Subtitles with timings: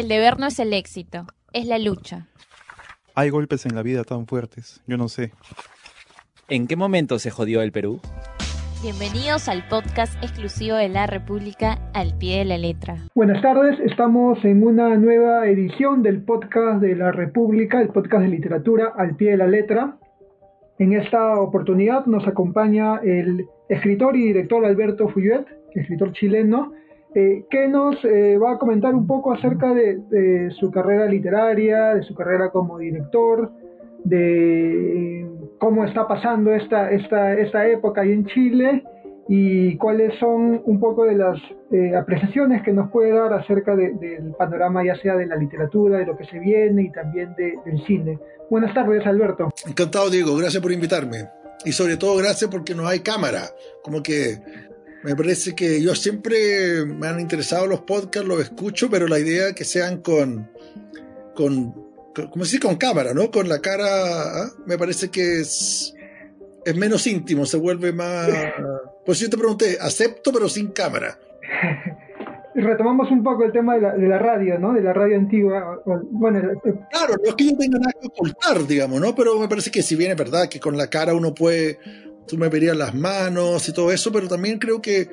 [0.00, 2.26] el deber no es el éxito, es la lucha.
[3.14, 5.32] Hay golpes en la vida tan fuertes, yo no sé.
[6.48, 8.00] ¿En qué momento se jodió el Perú?
[8.82, 12.96] Bienvenidos al podcast exclusivo de la República al pie de la letra.
[13.14, 18.28] Buenas tardes, estamos en una nueva edición del podcast de la República, el podcast de
[18.28, 19.98] literatura al pie de la letra.
[20.78, 25.44] En esta oportunidad nos acompaña el escritor y director Alberto Fuyuet,
[25.74, 26.72] escritor chileno,
[27.14, 32.02] eh, que nos eh, va a comentar un poco acerca de, su carrera literaria, de
[32.02, 33.50] su carrera como director,
[34.04, 35.26] de
[35.58, 38.84] cómo está pasando esta, esta, esta época ahí en Chile
[39.28, 41.38] y cuáles son un poco de las
[41.70, 46.06] eh, apreciaciones que nos puede dar acerca del panorama ya sea de la literatura, de
[46.06, 48.18] lo que se viene y también del cine.
[48.50, 49.50] Buenas tardes, Alberto.
[49.68, 50.36] Encantado, Diego.
[50.36, 51.28] Gracias por invitarme.
[51.64, 53.42] Y sobre todo gracias porque no hay cámara.
[53.84, 54.38] Como que
[55.02, 59.48] me parece que yo siempre me han interesado los podcasts, los escucho, pero la idea
[59.48, 60.50] es que sean con,
[61.34, 61.72] con,
[62.14, 63.30] como decir, con cámara, ¿no?
[63.30, 64.50] Con la cara, ¿ah?
[64.66, 65.94] me parece que es,
[66.64, 68.28] es menos íntimo, se vuelve más...
[69.02, 71.18] Pues yo te pregunté, acepto pero sin cámara.
[72.54, 74.74] Retomamos un poco el tema de la, de la radio, ¿no?
[74.74, 75.82] De la radio antigua.
[76.10, 79.14] Bueno, eh, claro, no es que yo tenga nada que ocultar, digamos, ¿no?
[79.14, 81.78] Pero me parece que si bien es verdad que con la cara uno puede
[82.30, 85.08] tú me verías las manos y todo eso, pero también creo que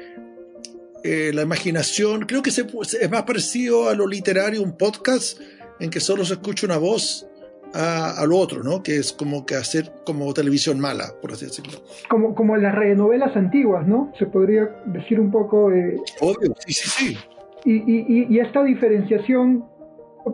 [1.04, 2.68] eh, la imaginación, creo que se,
[3.02, 5.40] es más parecido a lo literario, un podcast
[5.80, 7.28] en que solo se escucha una voz
[7.74, 8.82] a, lo otro, ¿no?
[8.82, 11.80] Que es como que hacer como televisión mala, por así decirlo.
[12.10, 14.12] Como, como las novelas antiguas, ¿no?
[14.18, 15.72] Se podría decir un poco...
[15.72, 15.98] Eh...
[16.22, 17.18] Obvio, sí, sí, sí.
[17.66, 19.66] Y, y, y, esta diferenciación,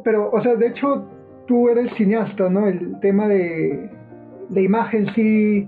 [0.04, 1.10] pero, o sea, de hecho,
[1.48, 2.68] tú eres cineasta, ¿no?
[2.68, 3.90] El tema de,
[4.50, 5.68] de imagen sí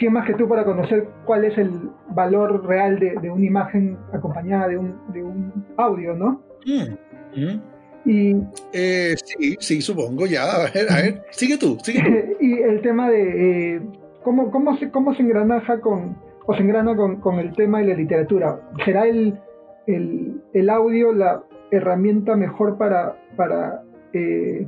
[0.00, 4.66] ¿quién más que tú para conocer cuál es el valor real de, una imagen acompañada
[4.68, 6.42] de un, de un audio, ¿no?
[6.66, 7.62] Mm, mm.
[8.06, 8.34] Y,
[8.72, 10.44] eh, sí, sí, supongo, ya.
[10.44, 12.36] A ver, a ver, sigue tú, sigue tú.
[12.44, 13.82] y el tema de eh,
[14.24, 17.94] ¿cómo, cómo, se, cómo se engranaja con, o se engrana con, el tema de la
[17.94, 18.58] literatura.
[18.86, 19.38] ¿Será el,
[19.86, 23.82] el, audio la herramienta mejor para, para,
[24.14, 24.66] eh,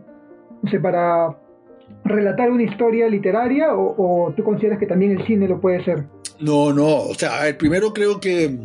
[0.62, 1.38] no sé, para
[2.04, 6.04] relatar una historia literaria o, tú consideras que también el cine lo puede ser?
[6.41, 8.58] No, no, o sea, el primero creo que,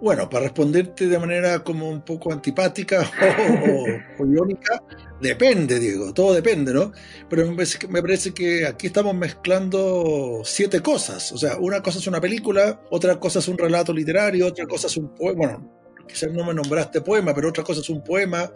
[0.00, 3.02] bueno, para responderte de manera como un poco antipática
[4.18, 4.82] o, irónica,
[5.20, 6.92] depende, Diego, todo depende, ¿no?
[7.28, 11.82] Pero me parece, que, me parece que aquí estamos mezclando siete cosas, o sea, una
[11.82, 15.36] cosa es una película, otra cosa es un relato literario, otra cosa es un poema,
[15.36, 15.72] bueno,
[16.06, 18.50] quizás no me nombraste poema, pero otra cosa es un poema,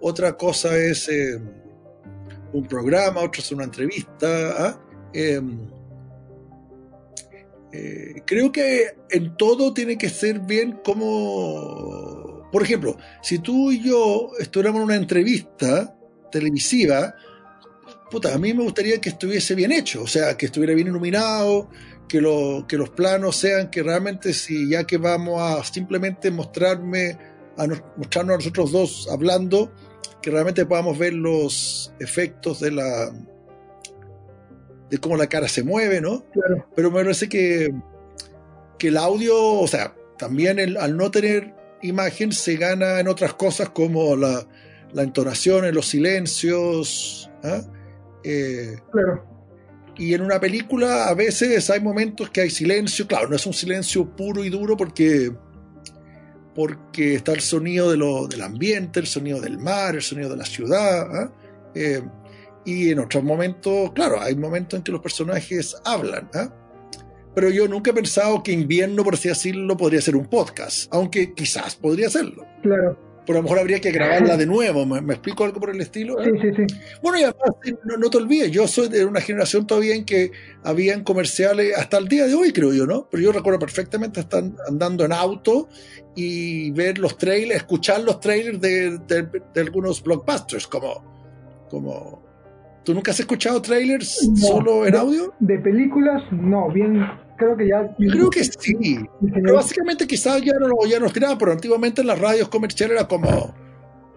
[0.00, 1.08] otra cosa es...
[1.08, 1.40] Eh,
[2.52, 4.66] un programa, otro es una entrevista.
[4.66, 4.80] ¿ah?
[5.12, 5.68] Em,
[7.72, 13.82] eh, creo que en todo tiene que ser bien como, por ejemplo, si tú y
[13.82, 15.96] yo estuviéramos en una entrevista
[16.32, 17.14] televisiva,
[18.10, 21.70] puta, a mí me gustaría que estuviese bien hecho, o sea, que estuviera bien iluminado,
[22.08, 27.16] que, lo, que los planos sean que realmente si ya que vamos a simplemente mostrarme,
[27.56, 29.72] a mostrarnos a nosotros dos hablando,
[30.22, 33.12] que realmente podamos ver los efectos de la
[34.90, 36.24] de cómo la cara se mueve, ¿no?
[36.74, 37.72] Pero me parece que,
[38.76, 43.34] que el audio, o sea, también el, al no tener imagen se gana en otras
[43.34, 44.46] cosas como la,
[44.92, 47.30] la entonación, en los silencios.
[47.44, 47.62] ¿ah?
[48.24, 49.24] Eh, claro.
[49.96, 53.52] Y en una película a veces hay momentos que hay silencio, claro, no es un
[53.52, 55.30] silencio puro y duro porque
[56.54, 60.36] porque está el sonido de lo, del ambiente, el sonido del mar, el sonido de
[60.36, 61.08] la ciudad.
[61.12, 61.32] ¿ah?
[61.74, 62.02] Eh,
[62.64, 66.28] y en otros momentos, claro, hay momentos en que los personajes hablan.
[66.34, 66.52] ¿ah?
[67.34, 71.32] Pero yo nunca he pensado que invierno, por así decirlo, podría ser un podcast, aunque
[71.34, 72.44] quizás podría serlo.
[72.62, 74.86] Claro pero a lo mejor habría que grabarla de nuevo.
[74.86, 76.16] ¿Me, explico algo por el estilo?
[76.22, 76.76] Sí, sí, sí.
[77.02, 77.50] Bueno, y además,
[77.98, 80.32] no, te olvides, yo soy de una generación todavía en que
[80.64, 83.08] habían comerciales hasta el día de hoy, creo yo, ¿no?
[83.10, 85.68] Pero yo recuerdo perfectamente estar andando en auto
[86.14, 92.28] y ver los trailers, escuchar los trailers de, algunos blockbusters, como, como...
[92.82, 95.34] ¿Tú nunca has escuchado trailers solo en audio?
[95.38, 97.06] De películas, no, bien
[97.40, 97.96] creo que ya.
[97.96, 99.00] creo que sí.
[99.32, 103.08] Pero básicamente quizás ya no, ya nos tiraban, pero antiguamente en las radios comerciales era
[103.08, 103.54] como.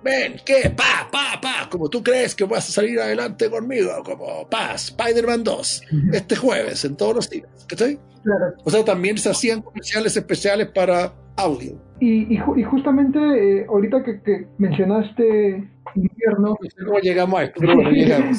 [0.04, 0.70] Ven, ¿qué?
[0.70, 1.70] Pa, pa, pa.
[1.72, 3.92] Como tú crees que vas a salir adelante conmigo.
[4.04, 5.82] Como, pa, Spider-Man 2.
[6.12, 7.48] Este jueves, en todos los días.
[7.68, 7.98] ¿Cachai?
[8.22, 8.54] Claro.
[8.66, 11.80] O sea, también se hacían comerciales especiales para audio.
[12.00, 16.58] Y, y, justamente eh, ahorita que, que, mencionaste invierno.
[16.86, 17.62] ¿Cómo llegamos a esto?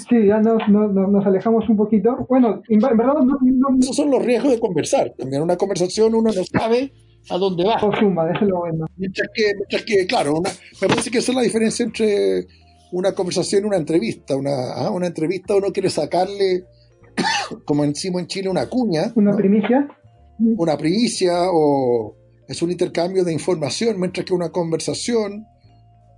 [0.08, 2.26] Sí, ya nos, nos, alejamos un poquito.
[2.28, 3.38] Bueno, en, verdad no,
[3.80, 5.14] Esos son los riesgos de conversar.
[5.16, 6.92] También una conversación uno no sabe
[7.30, 7.78] a dónde va.
[7.80, 8.86] Todo suma, eso es lo bueno.
[8.96, 10.50] Mientras que, mientras que claro, una-
[10.82, 12.46] me parece que esa es la diferencia entre
[12.92, 14.36] una conversación y una entrevista.
[14.36, 16.64] Una, ah, una entrevista uno quiere sacarle,
[17.64, 19.36] como decimos en Chile, una cuña, Una ¿no?
[19.36, 19.88] primicia.
[20.38, 22.14] una primicia o
[22.48, 25.46] es un intercambio de información, mientras que una conversación,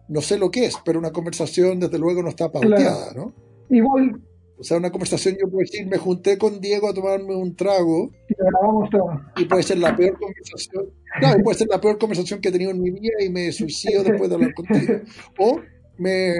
[0.08, 3.32] no sé lo que es, pero una conversación desde luego no está pauteada, ¿no?
[3.70, 4.20] Igual
[4.58, 8.10] O sea, una conversación yo puedo decir, me junté con Diego a tomarme un trago
[8.28, 9.20] lo grabamos todo.
[9.36, 10.86] y puede ser la peor conversación,
[11.18, 13.52] claro, y puede ser la peor conversación que he tenido en mi vida y me
[13.52, 14.94] suicido después de hablar contigo.
[15.38, 15.60] O
[15.98, 16.34] me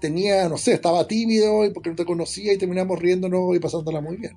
[0.00, 4.00] tenía, no sé, estaba tímido y porque no te conocía y terminamos riéndonos y pasándola
[4.00, 4.32] muy bien.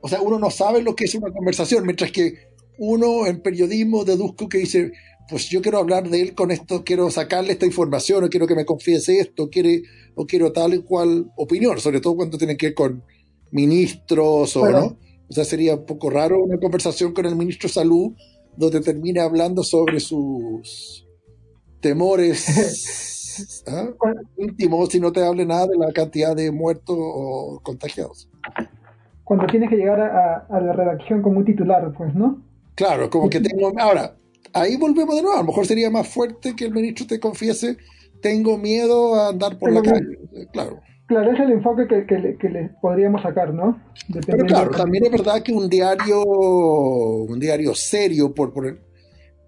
[0.00, 4.04] O sea, uno no sabe lo que es una conversación, mientras que uno en periodismo
[4.04, 4.92] deduzco que dice,
[5.28, 8.54] pues yo quiero hablar de él con esto, quiero sacarle esta información, o quiero que
[8.54, 9.82] me confiese esto, quiere,
[10.14, 13.02] o quiero tal y cual opinión, sobre todo cuando tiene que ver con
[13.50, 14.96] ministros o no.
[15.28, 18.12] O sea, sería un poco raro una conversación con el ministro de Salud
[18.56, 21.04] donde termine hablando sobre sus
[21.80, 23.88] temores ¿ah?
[24.38, 28.28] íntimos y no te hable nada de la cantidad de muertos o contagiados.
[29.24, 30.06] cuando tienes que llegar a,
[30.48, 32.42] a- a la redacción como un titular, pues, ¿no?
[32.76, 33.72] Claro, como que tengo.
[33.78, 34.16] Ahora,
[34.52, 35.36] ahí volvemos de nuevo.
[35.36, 37.76] A lo mejor sería más fuerte que el ministro te confiese:
[38.22, 40.18] tengo miedo a andar por la calle.
[40.52, 40.80] Claro.
[41.08, 43.80] Claro, es el enfoque que, que le, que le podríamos sacar, ¿no?
[44.26, 48.80] Pero claro, de- también es verdad que un diario, un diario serio, por poner,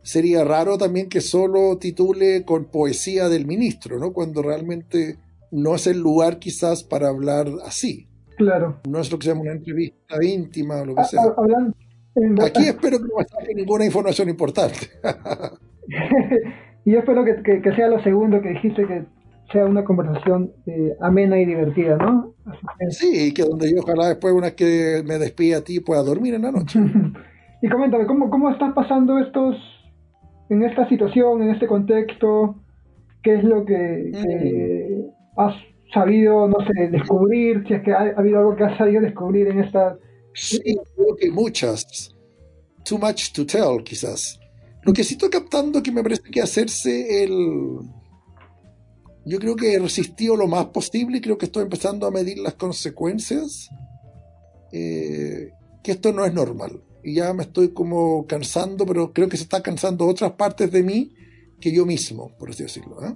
[0.03, 4.13] sería raro también que solo titule con poesía del ministro, ¿no?
[4.13, 5.19] Cuando realmente
[5.51, 8.07] no es el lugar quizás para hablar así.
[8.37, 8.81] Claro.
[8.89, 11.23] No es lo que se llama una entrevista íntima o lo que Ah, sea.
[11.25, 11.75] ah, hablando,
[12.45, 14.77] Aquí espero que no me saque ninguna información importante.
[16.85, 19.05] y yo espero que, que- que sea lo segundo que dijiste, que
[19.53, 22.35] sea una conversación eh, amena y divertida, ¿no?
[22.91, 26.35] Sí, que donde yo ojalá después, una vez que me despida a ti, pueda dormir
[26.35, 26.79] en la noche.
[27.63, 29.57] y coméntame, ¿cómo, ¿cómo estás pasando estos,
[30.51, 32.57] en esta situación, en este contexto?
[33.23, 35.03] ¿Qué es lo que, que
[35.39, 35.55] has
[35.95, 37.65] sabido, no sé, descubrir?
[37.67, 39.97] Si es que ha, ha habido algo que has sabido descubrir en esta...
[40.35, 40.61] Sí,
[40.95, 42.11] creo que muchas.
[42.85, 44.39] Too much to tell, quizás.
[44.83, 47.79] Lo que sí estoy captando que me parece que hacerse el...
[49.27, 52.39] Yo creo que he resistido lo más posible y creo que estoy empezando a medir
[52.39, 53.69] las consecuencias.
[54.73, 55.51] eh,
[55.83, 56.83] que esto no es normal.
[57.03, 60.83] Y ya me estoy como cansando, pero creo que se está cansando otras partes de
[60.83, 61.15] mí
[61.61, 63.05] que yo mismo, por así decirlo.
[63.05, 63.15] ¿eh?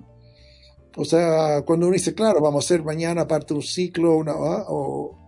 [0.97, 4.33] O sea, cuando uno dice, claro, vamos a hacer mañana parte de un ciclo, una,
[4.33, 4.65] ¿ah?
[4.69, 5.19] o,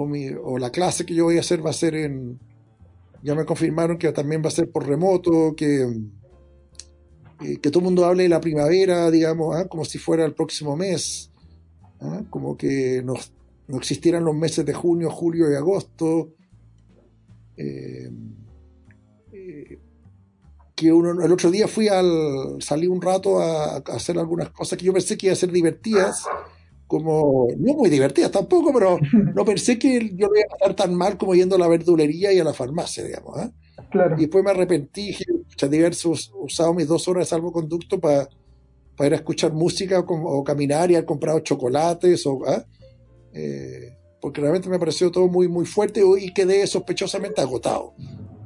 [0.00, 2.38] o, mi- o la clase que yo voy a hacer va a ser en...
[3.22, 5.82] Ya me confirmaron que también va a ser por remoto, que,
[7.44, 9.66] eh, que todo el mundo hable de la primavera, digamos, ¿ah?
[9.66, 11.30] como si fuera el próximo mes,
[12.00, 12.22] ¿ah?
[12.30, 13.14] como que no,
[13.66, 16.32] no existieran los meses de junio, julio y agosto.
[17.56, 18.08] Eh,
[19.32, 19.78] eh,
[20.76, 24.78] que uno, el otro día fui al, salí un rato a, a hacer algunas cosas
[24.78, 26.24] que yo pensé que iban a ser divertidas,
[26.88, 28.98] como, no muy divertidas tampoco, pero
[29.34, 32.32] no pensé que yo lo iba a pasar tan mal como yendo a la verdulería
[32.32, 33.36] y a la farmacia, digamos.
[33.38, 33.52] ¿ah?
[33.90, 34.16] Claro.
[34.18, 38.00] Y después me arrepentí, dije, "Pucha, de haber us- usado mis dos horas de salvoconducto
[38.00, 38.28] para
[39.06, 40.04] ir a escuchar música o,
[40.40, 42.64] o caminar y haber comprado chocolates, o, ¿ah?
[43.32, 47.94] Eh, porque realmente me pareció todo muy, muy fuerte y quedé sospechosamente agotado.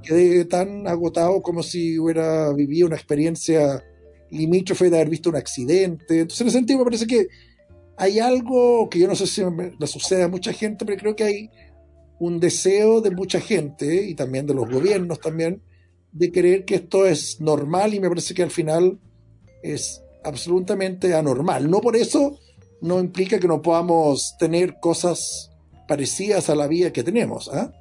[0.02, 3.82] Quedé tan agotado como si hubiera vivido una experiencia
[4.30, 6.20] limítrofe de haber visto un accidente.
[6.20, 7.28] Entonces, en ese sentido, me parece que
[7.96, 9.42] hay algo que yo no sé si
[9.78, 11.50] le sucede a mucha gente, pero creo que hay
[12.18, 15.60] un deseo de mucha gente y también de los gobiernos también
[16.12, 18.98] de creer que esto es normal y me parece que al final
[19.62, 21.68] es absolutamente anormal.
[21.70, 22.38] No por eso
[22.80, 25.50] no implica que no podamos tener cosas
[25.88, 27.72] parecidas a la vida que tenemos, ¿ah?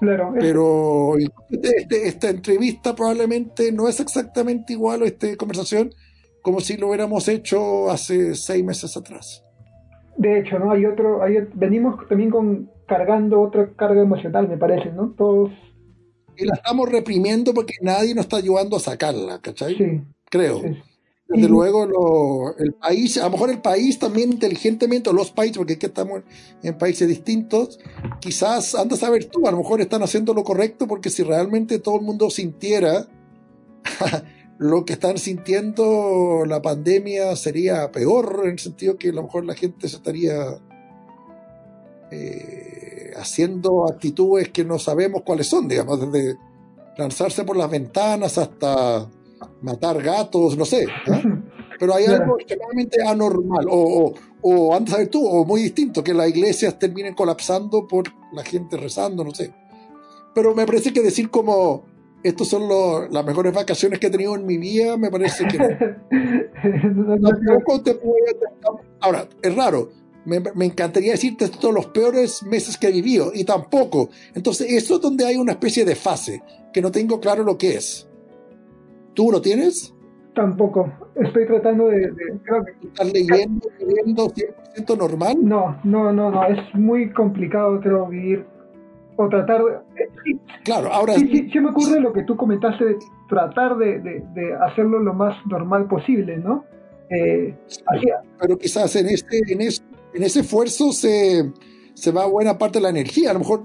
[0.00, 5.92] Claro, pero este- esta entrevista probablemente no es exactamente igual a esta conversación
[6.42, 9.44] como si lo hubiéramos hecho hace seis meses atrás.
[10.16, 10.70] de hecho, ¿no?
[10.72, 15.14] Hay otro, hay, venimos también con cargando otra carga emocional, me parece, ¿no?
[15.16, 15.50] Todos,
[16.36, 19.76] Y la estamos reprimiendo porque nadie nos está ayudando a sacarla, ¿cachai?
[19.76, 20.60] sí, Creo.
[20.60, 20.76] sí.
[21.28, 25.30] Desde Y- luego lo- el país, a lo mejor el país también inteligentemente, o los
[25.30, 26.22] países, porque aquí estamos
[26.62, 27.78] en países distintos,
[28.20, 31.78] quizás, anda a saber tú, a lo mejor están haciendo lo correcto porque si realmente
[31.78, 33.06] todo el mundo sintiera
[34.60, 39.46] lo que están sintiendo la pandemia sería peor, en el sentido que a lo mejor
[39.46, 40.58] la gente se estaría
[42.10, 46.36] eh, haciendo actitudes que no sabemos cuáles son, digamos, desde
[46.98, 49.08] lanzarse por las ventanas hasta
[49.62, 50.86] matar gatos, no sé.
[51.78, 56.04] Pero hay algo extremadamente anormal, o, o, o antes a ver tú, o muy distinto,
[56.04, 59.54] que las iglesias terminen colapsando por la gente rezando, no sé.
[60.34, 61.88] Pero me parece que decir como
[62.22, 65.58] estos son los- las mejores vacaciones que he tenido en mi vida, me parece que
[65.58, 65.68] no.
[67.30, 69.90] Tampoco te puedo- Ahora, es raro.
[70.26, 74.10] Me, me encantaría decirte son los peores meses que he vivido, y tampoco.
[74.34, 76.42] Entonces, eso es donde hay una especie de fase,
[76.74, 78.06] que no tengo claro lo que es.
[79.14, 79.94] ¿Tú lo tienes?
[80.32, 80.90] tampoco.
[81.16, 85.36] Estoy tratando de, de- creo que ¿Estás leyendo, viviendo 100% normal?
[85.42, 86.46] no, no, no, no.
[86.46, 88.46] Es muy complicado, creo, vivir
[89.24, 90.38] o tratar de.
[90.64, 92.96] Claro, ahora sí, sí, sí me ocurre lo que tú comentaste de
[93.28, 96.64] tratar de, de- de hacerlo lo más normal posible, ¿no?
[97.10, 97.54] Eh,
[98.40, 99.82] pero quizás en ese, en ese,
[100.14, 101.50] en ese esfuerzo se,
[101.94, 103.30] se va buena parte de la energía.
[103.30, 103.62] A lo mejor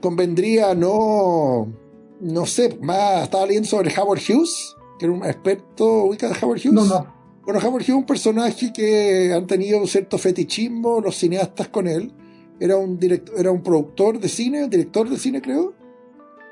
[0.00, 1.68] convendría no,
[2.20, 6.58] no sé, más, estaba leyendo sobre Howard Hughes, que era un experto, ¿ubicas a Howard
[6.58, 6.72] Hughes?
[6.72, 7.22] no, no.
[7.44, 11.88] Bueno, Howard Hughes es un personaje que han tenido un cierto fetichismo los cineastas con
[11.88, 12.12] él.
[12.62, 15.74] Era un, director, era un productor de cine, director de cine creo.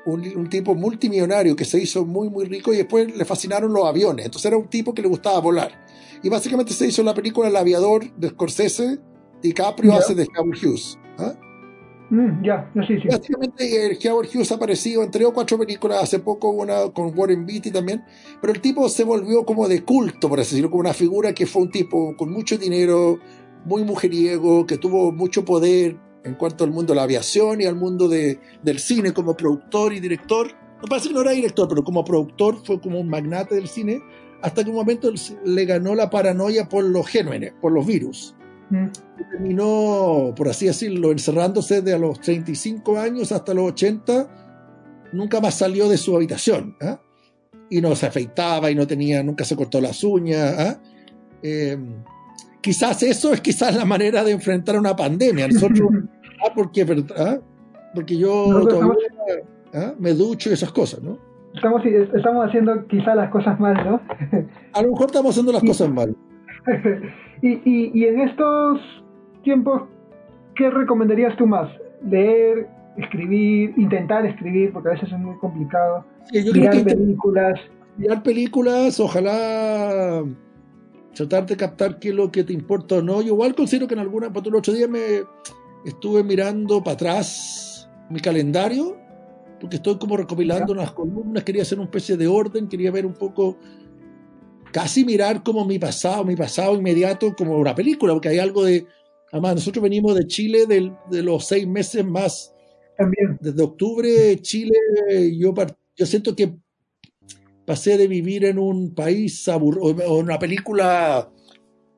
[0.05, 3.85] Un, un tipo multimillonario que se hizo muy, muy rico y después le fascinaron los
[3.85, 4.25] aviones.
[4.25, 5.71] Entonces era un tipo que le gustaba volar.
[6.21, 8.99] Y básicamente se hizo la película El aviador de Scorsese.
[9.41, 9.99] DiCaprio Ya.
[9.99, 10.99] hace de Howard Hughes.
[11.17, 11.33] ¿ah?
[12.09, 13.07] Mm, ya, ya, sí, sí.
[13.07, 17.17] Básicamente el Howard Hughes ha aparecido en tres o cuatro películas, hace poco una con
[17.17, 18.03] Warren Beatty también,
[18.41, 21.45] pero el tipo se volvió como de culto, por así decirlo, como una figura que
[21.45, 23.17] fue un tipo con mucho dinero,
[23.65, 27.75] muy mujeriego, que tuvo mucho poder en cuanto al mundo de la aviación y al
[27.75, 30.47] mundo de, del cine como productor y director.
[30.81, 34.01] Me parece que no era director, pero como productor fue como un magnate del cine,
[34.41, 35.11] hasta que un momento
[35.45, 38.35] le ganó la paranoia por los gérmenes, por los virus
[38.71, 38.87] Mm,
[39.29, 45.55] terminó, por así decirlo, encerrándose de a los 35 años hasta los 80, nunca más
[45.55, 46.77] salió de su habitación.
[46.81, 47.01] ¿ah?
[47.69, 50.55] Y no se afeitaba y no tenía, nunca se cortó las uñas.
[50.57, 50.81] ¿ah?
[51.43, 51.77] Eh,
[52.61, 55.47] quizás eso es quizás la manera de enfrentar una pandemia.
[55.47, 55.89] Nosotros,
[56.45, 56.85] ah, porque,
[57.17, 57.37] ¿ah?
[57.93, 58.95] porque yo todavía
[59.73, 59.93] ¿ah?
[59.99, 61.17] me ducho y esas cosas, ¿no?
[61.53, 63.99] Estamos, estamos haciendo quizá las cosas mal, ¿no?
[64.73, 66.15] A lo mejor estamos haciendo las cosas mal.
[67.41, 68.79] y, y, y en estos
[69.43, 69.83] tiempos,
[70.55, 71.69] ¿qué recomendarías tú más?
[72.09, 76.05] ¿Leer, escribir, intentar escribir, porque a veces es muy complicado?
[76.31, 77.59] Sí, yo creo mirar que películas.
[77.97, 80.23] mirar películas, ojalá
[81.13, 83.21] tratar de captar qué es lo que te importa o no.
[83.21, 85.23] Yo igual considero que en alguna, por el otro día me
[85.85, 88.97] estuve mirando para atrás mi calendario,
[89.59, 93.13] porque estoy como recopilando unas columnas, quería hacer una especie de orden, quería ver un
[93.13, 93.57] poco,
[94.71, 98.85] casi mirar como mi pasado, mi pasado inmediato, como una película, porque hay algo de,
[99.31, 102.53] además nosotros venimos de Chile del- de los seis meses más
[102.97, 103.37] También.
[103.41, 104.73] desde octubre, Chile,
[105.37, 105.53] yo,
[105.95, 106.55] yo siento que
[107.71, 111.29] pasé de vivir en un país aburrido, o en una película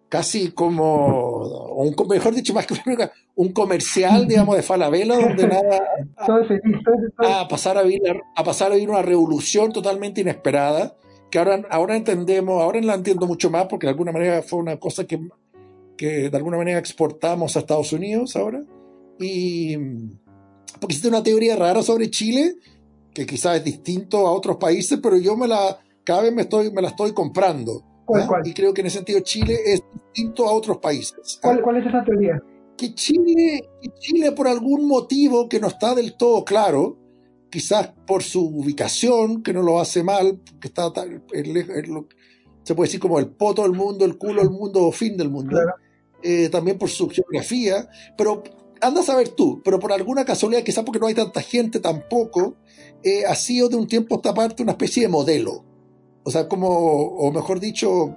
[0.07, 2.75] casi como, un, mejor dicho, más que
[3.33, 5.89] un comercial, digamos, de Falabella, donde nada,
[6.19, 8.03] es- a pasar a, vivir,
[8.35, 10.95] a pasar a vivir una revolución totalmente inesperada,
[11.31, 14.77] que ahora, ahora entendemos, ahora la entiendo mucho más, porque de alguna manera fue una
[14.77, 15.19] cosa que,
[15.97, 18.61] que de alguna manera exportamos a Estados Unidos ahora.
[19.19, 19.75] Y
[20.79, 22.57] porque existe una teoría rara sobre Chile,
[23.13, 26.71] que quizás es distinto a otros países, pero yo me la, cada vez me, estoy,
[26.71, 27.83] me la estoy comprando.
[28.05, 28.47] ¿Cuál, cuál?
[28.47, 31.39] Y creo que en ese sentido Chile es distinto a otros países.
[31.41, 32.41] ¿Cuál, cuál es esa teoría?
[32.75, 36.97] que Chile, que Chile por algún motivo que no está del todo claro,
[37.51, 42.07] quizás por su ubicación, que no lo hace mal, que está tan- es lo-
[42.63, 45.29] se puede decir como el poto del mundo, el culo del mundo o fin del
[45.29, 45.73] mundo, Claro.
[46.23, 48.41] eh, también por su geografía, pero
[48.81, 52.55] anda a saber tú, pero por alguna casualidad, quizás porque no hay tanta gente tampoco,
[53.03, 55.63] eh, ha sido de un tiempo a esta parte una especie de modelo.
[56.23, 58.15] O sea, como, o mejor dicho,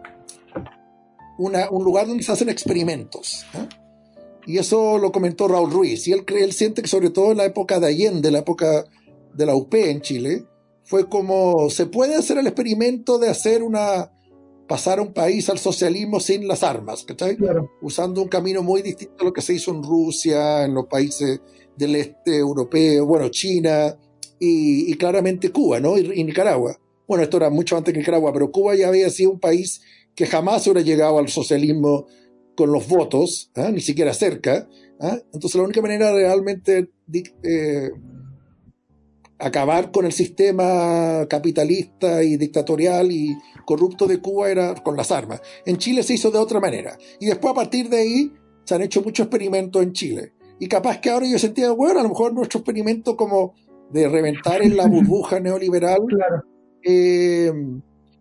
[1.39, 3.45] una- un lugar donde se hacen experimentos.
[3.55, 3.69] ¿eh?
[4.47, 6.07] Y eso lo comentó Raúl Ruiz.
[6.07, 8.85] Y él, cree, él siente que sobre todo en la época de Allende, la época
[9.35, 10.45] de la UP en Chile,
[10.85, 14.13] fue como se puede hacer el experimento de hacer una
[14.69, 17.37] pasar a un país al socialismo sin las armas, ¿cachai?
[17.37, 17.71] Claro.
[17.83, 21.41] Usando un camino muy distinto a lo que se hizo en Rusia, en los países
[21.77, 23.97] del este europeo, bueno, China
[24.39, 25.99] y, claramente Cuba, ¿no?
[25.99, 26.79] Y, Nicaragua.
[27.07, 29.81] Bueno, esto era mucho antes que Nicaragua, pero Cuba ya había sido un país
[30.15, 32.07] que jamás hubiera llegado al socialismo
[32.57, 33.71] con los votos, ¿ah?
[33.71, 34.69] ni siquiera cerca.
[35.01, 35.19] ¿ah?
[35.33, 36.91] Entonces la única manera de realmente
[37.43, 37.91] eh,
[39.39, 45.43] acabar con el sistema capitalista y dictatorial y corrupto de Cuba era con las armas.
[45.65, 46.97] En Chile se hizo de otra manera.
[47.21, 48.33] Y después a partir de ahí
[48.65, 50.33] se han hecho muchos experimentos en Chile.
[50.59, 53.55] Y capaz que ahora yo sentía, bueno, a lo mejor nuestro experimento como
[53.91, 56.43] de reventar en la burbuja neoliberal Claro.
[56.83, 57.53] eh,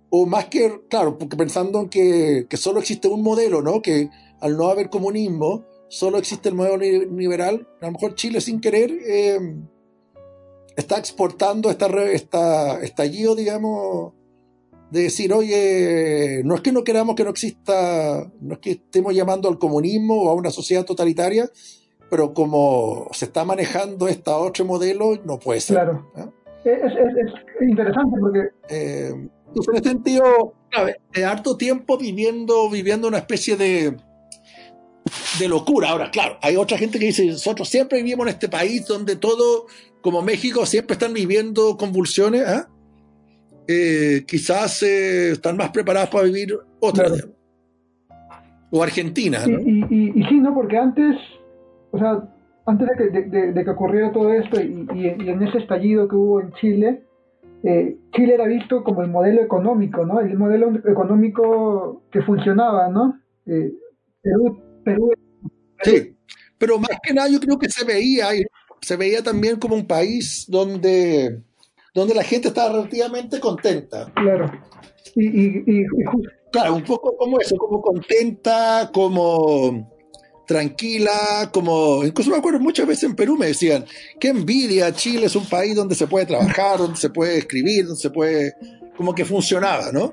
[0.09, 3.81] o más que, claro, porque pensando en que, que solo existe un modelo, ¿no?
[3.81, 8.39] Que al no haber comunismo, solo existe el modelo li- liberal, a lo mejor Chile
[8.39, 9.39] sin querer eh,
[10.77, 14.13] está exportando esta, esta estallido, digamos,
[14.91, 19.13] de decir, oye, no es que no queramos que no exista, no es que estemos
[19.13, 21.49] llamando al comunismo o a una sociedad totalitaria,
[22.09, 25.75] pero como se está manejando este otro modelo, no puede ser.
[25.77, 26.11] Claro.
[26.15, 26.29] ¿Ah?
[26.63, 29.09] Es, es- es interesante porque Eh,
[29.47, 30.53] entonces, en ese sentido,
[31.13, 33.95] de harto tiempo viviendo, viviendo una especie de,
[35.39, 35.89] de locura.
[35.91, 39.67] Ahora, claro, hay otra gente que dice, nosotros siempre vivimos en este país donde todo,
[40.01, 42.45] como México, siempre están viviendo convulsiones.
[42.47, 42.67] ¿ah?
[43.67, 47.11] Eh, quizás eh, están más preparados para vivir otras.
[47.11, 47.31] Claro.
[48.71, 49.59] O Argentina, Y, ¿no?
[49.61, 50.53] y, y, y sí, ¿no?
[50.53, 51.15] Porque antes,
[51.95, 52.29] o sea,
[52.65, 55.59] antes de que, de, de- de que ocurriera todo esto y, y- y en ese
[55.59, 57.03] estallido que hubo en Chile,
[57.63, 60.19] eh, Chile era visto como el modelo económico, ¿no?
[60.19, 63.19] El modelo económico que funcionaba, ¿no?
[63.47, 63.71] Eh,
[64.21, 65.11] Perú, Perú,
[65.83, 66.15] Sí,
[66.57, 68.27] pero más que nada yo creo que se veía,
[68.81, 71.41] se veía también como un país donde,
[71.93, 74.11] donde la gente estaba relativamente contenta.
[74.15, 74.51] claro.
[75.15, 75.85] Y, y, y,
[76.51, 79.91] Claro, un poco como eso, como contenta, como
[80.45, 82.03] tranquila, como...
[82.03, 83.85] Incluso me acuerdo muchas veces en Perú me decían,
[84.19, 88.01] qué envidia, Chile es un país donde se puede trabajar, donde se puede escribir, donde
[88.01, 88.55] se puede...
[88.95, 90.11] como que funcionaba, ¿no?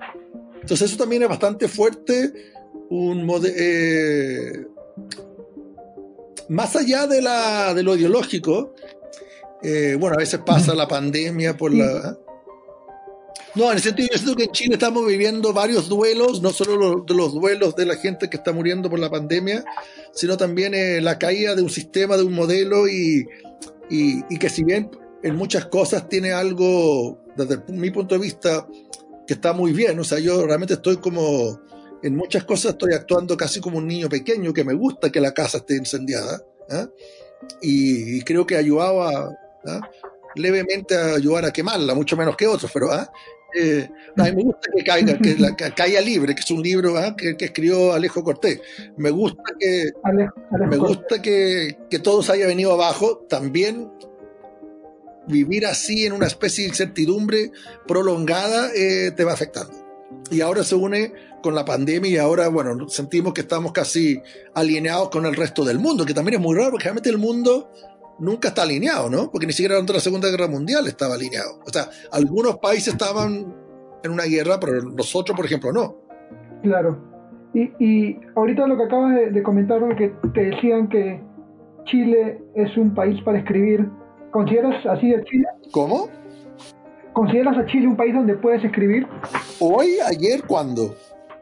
[0.60, 2.32] Entonces eso también es bastante fuerte,
[2.88, 4.66] un eh,
[6.48, 8.74] más allá de, la, de lo ideológico,
[9.62, 12.18] eh, bueno, a veces pasa la pandemia por la...
[13.54, 16.76] No, en el sentido, yo siento que en Chile estamos viviendo varios duelos, no solo
[16.76, 19.62] los, de los duelos de la gente que está muriendo por la pandemia,
[20.12, 23.26] sino también eh, la caída de un sistema, de un modelo y,
[23.90, 24.90] y, que si bien
[25.22, 28.66] en muchas cosas tiene algo, desde mi punto de vista,
[29.26, 31.60] que está muy bien, o sea, yo realmente estoy como,
[32.02, 35.34] en muchas cosas estoy actuando casi como un niño pequeño, que me gusta que la
[35.34, 36.88] casa esté incendiada, ¿ah?
[37.60, 39.30] y, creo que ayudaba
[39.66, 39.90] ¿ah?
[40.36, 43.12] levemente a ayudar a quemarla, mucho menos que otros, pero ¿ah?
[43.54, 46.62] Eh, a mí me gusta que caiga, que la que caiga libre, que es un
[46.62, 47.14] libro ¿ah?
[47.16, 48.60] que, que escribió Alejo Cortés.
[48.96, 53.26] Me gusta que, Alejo- Alejo me gusta que, que todo se haya venido abajo.
[53.28, 53.90] También
[55.26, 57.52] vivir así en una especie de incertidumbre
[57.86, 59.72] prolongada eh, te va afectando.
[60.30, 61.12] Y ahora se une
[61.42, 64.20] con la pandemia y ahora, bueno, sentimos que estamos casi
[64.54, 67.70] alineados con el resto del mundo, que también es muy raro porque realmente el mundo
[68.22, 69.30] nunca está alineado, ¿no?
[69.30, 71.58] Porque ni siquiera durante la Segunda Guerra Mundial estaba alineado.
[71.66, 73.54] O sea, algunos países estaban
[74.04, 75.96] en una guerra, pero nosotros, por ejemplo, no.
[76.62, 76.98] Claro.
[77.52, 81.20] Y, y ahorita lo que acabas de, de comentar, que te decían que
[81.84, 83.88] Chile es un país para escribir.
[84.30, 85.44] ¿Consideras así a Chile?
[85.72, 86.08] ¿Cómo?
[87.12, 89.06] ¿Consideras a Chile un país donde puedes escribir?
[89.60, 90.94] Hoy, ayer, ¿cuándo?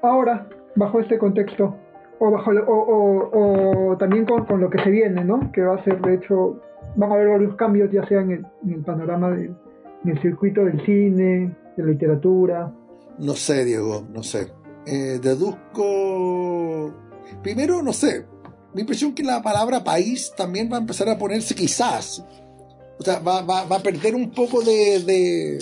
[0.02, 1.76] Ahora, bajo este contexto.
[2.18, 3.30] O, bajo o-
[3.92, 5.50] o también con, con lo que se viene, ¿no?
[5.52, 6.60] Que va a ser, de hecho,
[6.96, 9.54] van a haber varios cambios, ya sea en el, en el panorama del
[10.04, 12.72] en el circuito del cine, de la literatura.
[13.18, 14.50] No sé, Diego, no sé.
[14.86, 16.94] Eh, deduzco.
[17.42, 18.24] Primero, no sé.
[18.74, 22.24] Mi impresión es que la palabra país también va a empezar a ponerse quizás.
[22.98, 25.58] O sea, va, va- va a perder un poco de, de-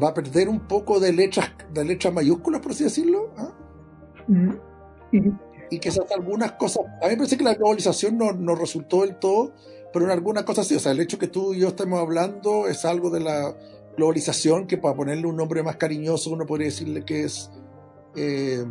[0.00, 3.30] Va a perder un poco de letras, de letras mayúsculas, por así decirlo.
[5.12, 5.18] Y,
[5.70, 6.84] Y quizás algunas cosas.
[7.00, 9.52] A mí me parece que la globalización no, no resultó del todo,
[9.92, 10.74] pero en algunas cosas sí.
[10.76, 13.56] O sea, el hecho que tú y yo estemos hablando es algo de la
[13.96, 17.50] globalización que, para ponerle un nombre más cariñoso, uno podría decirle que es.
[18.16, 18.64] eh,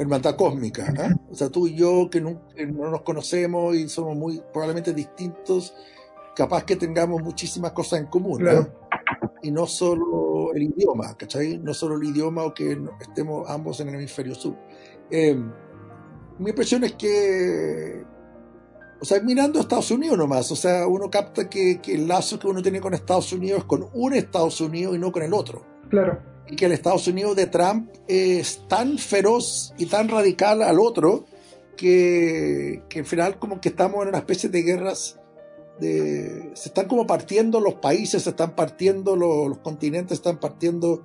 [0.00, 0.92] hermandad cósmica.
[0.98, 1.14] ¿ah?
[1.30, 4.94] O sea, tú y yo que no, que no nos conocemos y somos muy probablemente
[4.94, 5.74] distintos,
[6.34, 8.38] capaz que tengamos muchísimas cosas en común.
[8.38, 8.72] Claro.
[9.42, 11.58] Y no solo el idioma, ¿cachai?
[11.58, 14.56] No solo el idioma o que estemos ambos en el hemisferio sur.
[15.10, 15.34] Eh,
[16.38, 18.02] mi impresión es que,
[19.00, 22.38] o sea, mirando a Estados Unidos nomás, o sea, uno capta que, que el lazo
[22.38, 25.32] que uno tiene con Estados Unidos es con un Estados Unidos y no con el
[25.32, 26.20] otro claro.
[26.46, 31.24] y que el Estados Unidos de Trump es tan feroz y tan radical al otro
[31.76, 35.18] que, que al final como que estamos en una especie de guerras
[35.80, 40.38] de, se están como partiendo los países, se están partiendo los, los continentes, se están
[40.38, 41.02] partiendo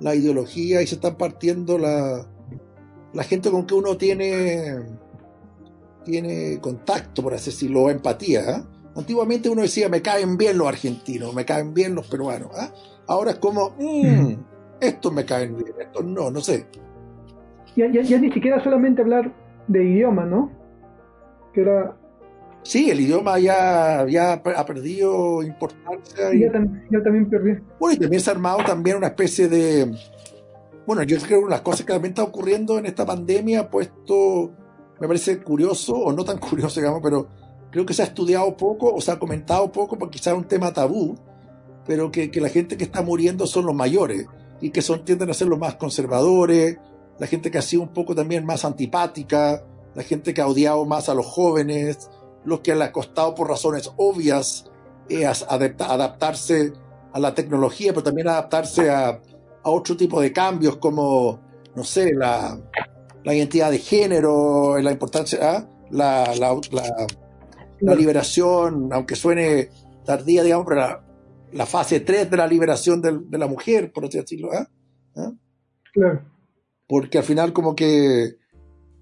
[0.00, 2.26] la ideología y se están partiendo la,
[3.14, 4.84] la gente con que uno tiene
[6.10, 8.42] tiene contacto, por así decirlo, empatía.
[8.48, 8.64] ¿ah?
[8.96, 12.50] Antiguamente uno decía, me caen bien los argentinos, me caen bien los peruanos.
[12.56, 12.72] ¿ah?
[13.06, 14.32] Ahora es como, "Mm,
[14.80, 16.66] estos me caen bien, estos no, no sé.
[17.76, 19.32] Ya, ya, ya ni siquiera solamente hablar
[19.68, 20.50] de idioma, ¿no?
[21.54, 21.96] Que era.
[22.64, 27.52] Sí, el idioma ya, ya ha perdido importancia y, Ya, tam- ya también perdí.
[27.78, 29.94] bueno, y también se ha armado también una especie de...
[30.86, 33.60] Bueno, yo creo que una de las cosas que también está ocurriendo en esta pandemia
[33.60, 34.50] ha puesto,
[35.00, 37.28] me parece curioso, o no tan curioso, digamos, pero
[37.70, 40.48] creo que se ha estudiado poco o se ha comentado poco porque quizás es un
[40.48, 41.16] tema tabú,
[41.86, 44.26] pero que, que, la gente que está muriendo son los mayores
[44.60, 46.78] y que son, tienden a ser los más conservadores,
[47.18, 50.84] la gente que ha sido un poco también más antipática, la gente que ha odiado
[50.84, 52.10] más a los jóvenes,
[52.44, 54.70] los que le ha costado por razones obvias
[55.08, 56.72] eh, adaptarse
[57.12, 61.40] a la tecnología, pero también adaptarse a, a, otro tipo de cambios como,
[61.74, 62.58] no sé, la,
[63.28, 65.68] la identidad de género, la importancia, ¿ah?
[65.90, 66.58] la, la,
[67.82, 69.68] la, liberación, aunque suene
[70.02, 71.04] tardía, digamos, pero la,
[71.52, 74.48] la fase 3 de la liberación de, de la mujer, por así decirlo.
[74.54, 74.66] ¿ah?
[75.14, 75.32] ¿Ah?
[75.92, 76.22] Claro.
[76.86, 78.36] Porque al final como que,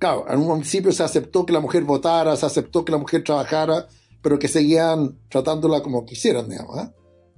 [0.00, 3.22] claro, en un principio se aceptó que la mujer votara, se aceptó que la mujer
[3.22, 3.86] trabajara,
[4.20, 6.76] pero que seguían tratándola como quisieran, digamos.
[6.76, 6.92] ¿ah?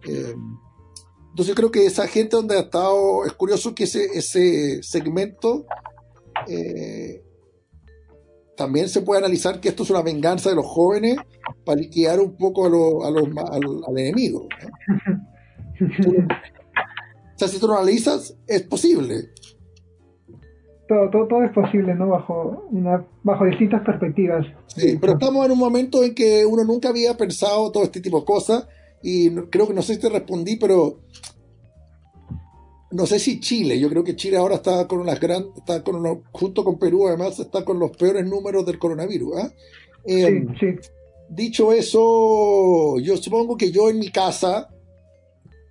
[0.06, 0.34] Eh,
[1.32, 5.66] entonces creo que esa gente donde ha estado, es curioso que ese, ese segmento
[6.46, 7.22] eh,
[8.56, 11.16] también se puede analizar que esto es una venganza de los jóvenes
[11.64, 14.48] para liquidar un poco a lo, a los, al, al, enemigo.
[15.78, 15.86] ¿no?
[17.34, 19.30] o sea, si tú lo analizas, es posible.
[20.88, 22.08] Todo, todo, todo, es posible, ¿no?
[22.08, 24.46] Bajo, una, bajo distintas perspectivas.
[24.66, 28.20] Sí, pero estamos en un momento en que uno nunca había pensado todo este tipo
[28.20, 28.66] de cosas
[29.02, 31.00] y creo que no sé si te respondí, pero
[32.90, 35.96] no sé si Chile, yo creo que Chile ahora está con unas grandes, está con
[35.96, 39.38] unos, junto con Perú además está con los peores números del coronavirus.
[39.38, 39.50] ¿eh?
[40.06, 40.88] Eh, sí, sí.
[41.28, 44.68] Dicho eso, yo supongo que yo en mi casa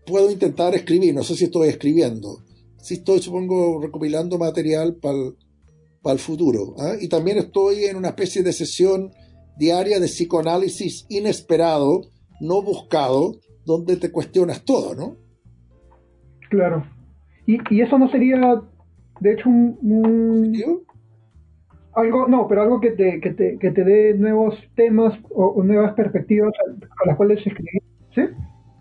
[0.06, 2.44] puedo intentar escribir, no sé si estoy escribiendo,
[2.80, 6.76] si estoy supongo recopilando material para el futuro.
[6.78, 7.00] ¿eh?
[7.02, 9.12] Y también estoy en una especie de sesión
[9.58, 12.02] diaria de psicoanálisis inesperado,
[12.40, 15.18] no buscado, donde te cuestionas todo, ¿no?
[16.50, 16.97] Claro.
[17.48, 18.62] Y, y eso no sería,
[19.22, 20.84] de hecho, un, un
[21.94, 25.64] algo, no, pero algo que te, que te, que te dé nuevos temas o, o
[25.64, 27.82] nuevas perspectivas a, a, las cuales escribir,
[28.14, 28.22] ¿sí?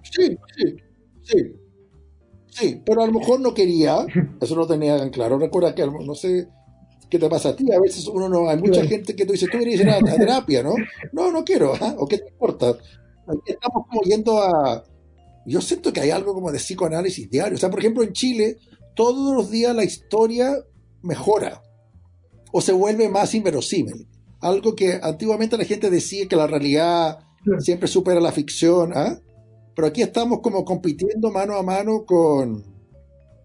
[0.02, 0.76] Sí, sí,
[1.22, 1.56] sí.
[2.48, 4.04] Sí, pero a lo mejor no quería,
[4.40, 5.38] eso no tenía tan claro.
[5.38, 6.48] Recuerda que no sé
[7.08, 9.48] qué te pasa a ti, a veces uno no, hay mucha gente que tú dices,
[9.48, 10.74] tú ir a, a terapia, ¿no?
[11.12, 11.94] No, no quiero, ¿ah?
[11.98, 12.70] ¿o qué te importa?
[12.70, 14.84] Aquí estamos como yendo a,
[15.46, 17.56] yo siento que hay algo como de psicoanálisis diario.
[17.56, 18.58] O sea, por ejemplo, en Chile,
[18.94, 20.52] todos los días la historia
[21.02, 21.62] mejora
[22.52, 24.06] o se vuelve más inverosímil.
[24.40, 27.20] Algo que antiguamente la gente decía que la realidad
[27.58, 28.92] siempre supera la ficción.
[28.94, 29.18] ¿ah?
[29.74, 32.64] Pero aquí estamos como compitiendo mano a mano con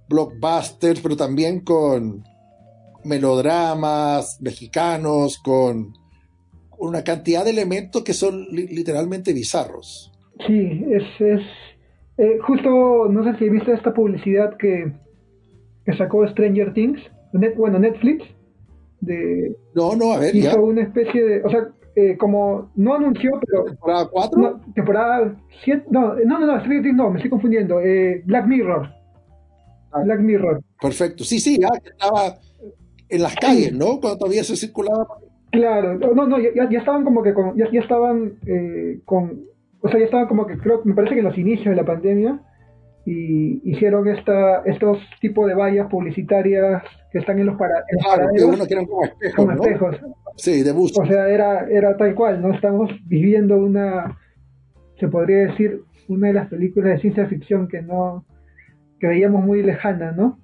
[0.10, 2.24] blockbusters, pero también con
[3.04, 5.94] melodramas mexicanos, con
[6.78, 10.12] una cantidad de elementos que son li literalmente bizarros.
[10.48, 11.42] Sí, es, es
[12.22, 14.92] eh, justo, no sé si viste esta publicidad que,
[15.84, 17.02] que sacó Stranger Things,
[17.34, 18.24] Net, bueno, Netflix,
[19.00, 19.56] de...
[19.74, 20.60] No, no, a ver, hizo ya.
[20.60, 23.66] una especie de, o sea, eh, como, no anunció, pero...
[23.66, 24.40] ¿Temporada 4?
[24.40, 28.46] No, temporada 7, no, no, no, no, Stranger Things no, me estoy confundiendo, eh, Black
[28.46, 28.88] Mirror.
[29.92, 30.02] Ah.
[30.04, 30.62] Black Mirror.
[30.80, 32.36] Perfecto, sí, sí, ya estaba
[33.10, 34.00] en las calles, ¿no?
[34.00, 35.08] Cuando todavía se circulaba.
[35.50, 39.51] Claro, no, no, ya, ya estaban como que con, ya, ya estaban eh, con
[39.82, 41.86] o sea, ya estaban como que creo, me parece que en los inicios de la
[41.86, 42.42] pandemia
[43.06, 48.06] y hicieron esta, estos tipos de vallas publicitarias que están en los, para, en los
[48.06, 49.64] claro, paraderos, uno que eran como espejos, como ¿no?
[49.64, 49.98] espejos.
[50.38, 50.98] Sí, de bus.
[50.98, 52.54] O sea, era, era tal cual, ¿no?
[52.54, 54.18] Estamos viviendo una,
[55.00, 58.26] se podría decir, una de las películas de ciencia ficción que no,
[59.00, 60.40] que veíamos muy lejana, ¿no?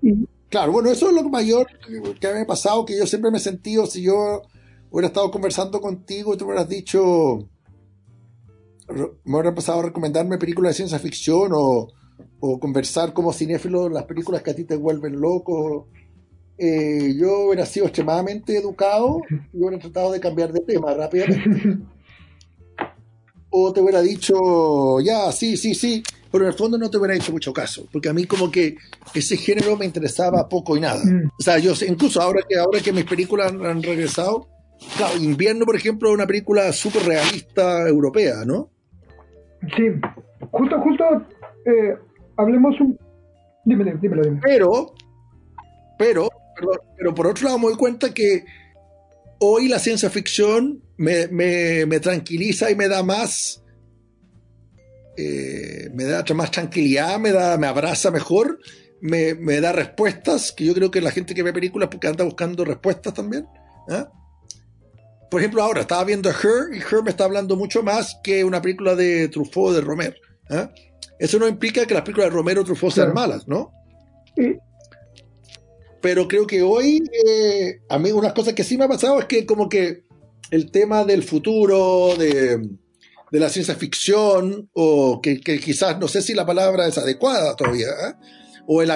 [0.00, 1.66] Y, Claro, bueno, eso es lo mayor
[2.20, 4.42] que me ha pasado, que yo siempre me he sentido, si yo
[4.90, 7.48] hubiera estado conversando contigo y tú me hubieras dicho,
[8.92, 11.88] me hubiera empezado a recomendarme películas de ciencia ficción o,
[12.40, 15.88] o conversar como cinéfilo las películas que a ti te vuelven loco.
[16.58, 19.20] Eh, yo hubiera sido extremadamente educado
[19.52, 21.78] y hubiera tratado de cambiar de tema rápidamente.
[23.50, 27.14] O te hubiera dicho, ya, sí, sí, sí, pero en el fondo no te hubiera
[27.14, 28.76] hecho mucho caso, porque a mí como que
[29.14, 31.04] ese género me interesaba poco y nada.
[31.04, 31.30] Mm.
[31.38, 34.48] O sea, yo incluso ahora que, ahora que mis películas han, han regresado,
[34.96, 38.71] claro, Invierno, por ejemplo, es una película súper realista europea, ¿no?
[39.76, 39.84] Sí,
[40.50, 41.04] justo, justo,
[41.66, 41.96] eh,
[42.36, 42.98] hablemos un...
[43.64, 44.40] Dímelo, dímelo, dímelo.
[44.42, 44.94] Pero,
[45.98, 48.44] pero, perdón, pero por otro lado me doy cuenta que
[49.38, 53.64] hoy la ciencia ficción me, me, me tranquiliza y me da más,
[55.16, 58.58] eh, me da más tranquilidad, me, da, me abraza mejor,
[59.00, 62.24] me, me, da respuestas, que yo creo que la gente que ve películas porque anda
[62.24, 63.46] buscando respuestas también.
[63.88, 64.04] ¿eh?
[65.32, 68.44] Por ejemplo, ahora estaba viendo a Her y Her me está hablando mucho más que
[68.44, 70.14] una película de Truffaut de Romer.
[70.50, 70.68] ¿eh?
[71.18, 73.28] Eso no implica que las películas de Romero o Truffaut sean Claro.
[73.28, 73.72] malas, ¿no?
[74.36, 74.56] Y-
[76.02, 79.24] Pero creo que hoy, eh, a mí unas cosas que sí me ha pasado es
[79.24, 80.04] que como que
[80.50, 82.58] el tema del futuro, de,
[83.30, 87.56] de la ciencia ficción, o que, que quizás, no sé si la palabra es adecuada
[87.56, 88.14] todavía, ¿eh?
[88.66, 88.90] o el,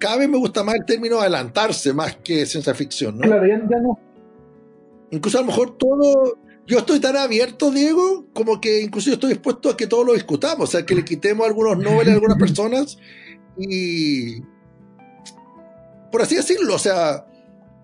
[0.00, 3.22] cada vez me gusta más el término adelantarse más que ciencia ficción, ¿no?
[3.28, 3.96] Claro, ya, ya no.
[5.10, 9.30] Incluso a lo mejor todo, yo estoy tan abierto, Diego, como que incluso yo estoy
[9.30, 12.38] dispuesto a que todo lo discutamos, o sea, que le quitemos algunos noveles a algunas
[12.38, 12.98] personas
[13.58, 14.42] y,
[16.12, 17.26] por así decirlo, o sea,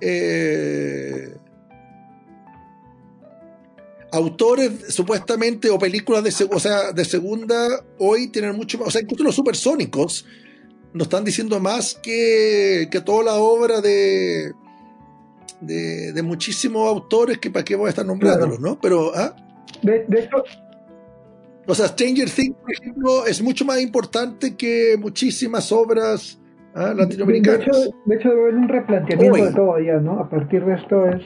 [0.00, 1.34] eh,
[4.12, 10.26] autores supuestamente o películas de, segunda hoy tienen mucho más, o sea, incluso los supersónicos
[10.92, 14.52] nos están diciendo más que, que toda la obra de,
[15.66, 18.78] de, de muchísimos autores que para qué voy a estar nombrándolos, ¿no?
[18.80, 19.34] Pero, ¿ah?
[19.82, 20.42] De, de hecho,
[21.66, 26.38] O sea, Stranger Things, por ejemplo, es mucho más importante que muchísimas obras
[26.74, 26.88] ¿ah?
[26.88, 27.60] de, de latinoamericanas.
[27.60, 30.20] hecho, de hecho debe haber un replanteamiento de todo ya, ¿no?
[30.20, 31.22] A partir de esto es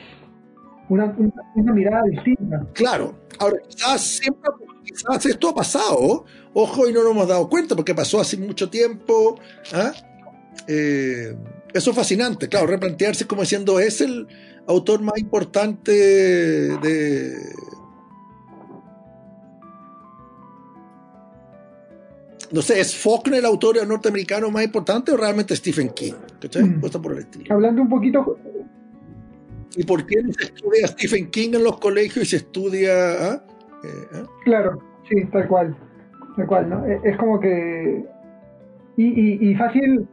[0.89, 2.67] una, una, una mirada distinta.
[2.73, 3.15] Claro.
[3.41, 4.51] Ahora, quizás siempre,
[4.85, 6.25] quizás esto ha pasado,
[6.55, 9.39] ojo, y no nos hemos dado cuenta porque pasó hace mucho tiempo.
[9.75, 9.93] ¿ah?
[10.67, 11.35] Eh,
[11.73, 14.27] eso es fascinante, claro, replantearse como diciendo, es el
[14.67, 17.35] autor más importante de...
[22.51, 26.15] No sé, ¿es Faulkner el autor norteamericano más importante o realmente Stephen King?
[26.41, 26.63] ¿Cachai?
[26.63, 26.81] Mm.
[26.81, 27.55] Por el estilo.
[27.55, 28.39] Hablando un poquito,
[29.77, 33.33] ¿Y por qué no se estudia Stephen King en los colegios y se estudia...
[33.33, 33.45] ah?
[33.85, 34.27] Eh, ah?
[34.45, 35.77] claro, sí, tal cual,
[36.37, 36.87] tal cual, ¿no?
[36.87, 38.05] Es, es como que...
[38.97, 40.09] Y, y, y fácil,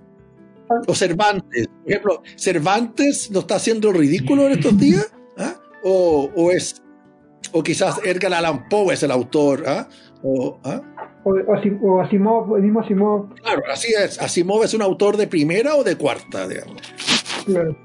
[0.88, 1.68] O Cervantes.
[1.68, 5.14] Por ejemplo, ¿Cervantes no está haciendo el ridículo en estos días?
[5.38, 5.54] ¿Ah?
[5.84, 6.82] O, o es...
[7.52, 9.64] O quizás Edgar Allan Poe es el autor.
[9.68, 9.88] ¿ah?
[10.24, 10.82] O, ¿ah?
[11.24, 14.20] o, o, Asim- o Asimov, el mismo Asimov, Claro, así es.
[14.22, 16.82] Asimov es un autor de primera o de cuarta, digamos.
[17.46, 17.76] claro.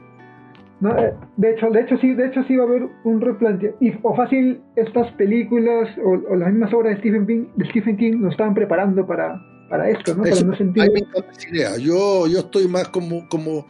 [0.81, 3.77] No, eh, de hecho, de hecho sí, de hecho sí va a haber un replanteo.
[3.81, 7.99] Y, o fácil, estas películas o, o las mismas obras de Stephen King, de Stephen
[7.99, 9.39] King nos estaban preparando para,
[9.71, 10.25] para esto, ¿no?
[10.25, 10.83] Para Eso, no sentir...
[10.85, 11.77] esa idea.
[11.79, 13.27] Yo, yo estoy más como...
[13.29, 13.67] como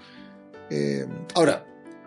[0.70, 1.64] eh, ahora,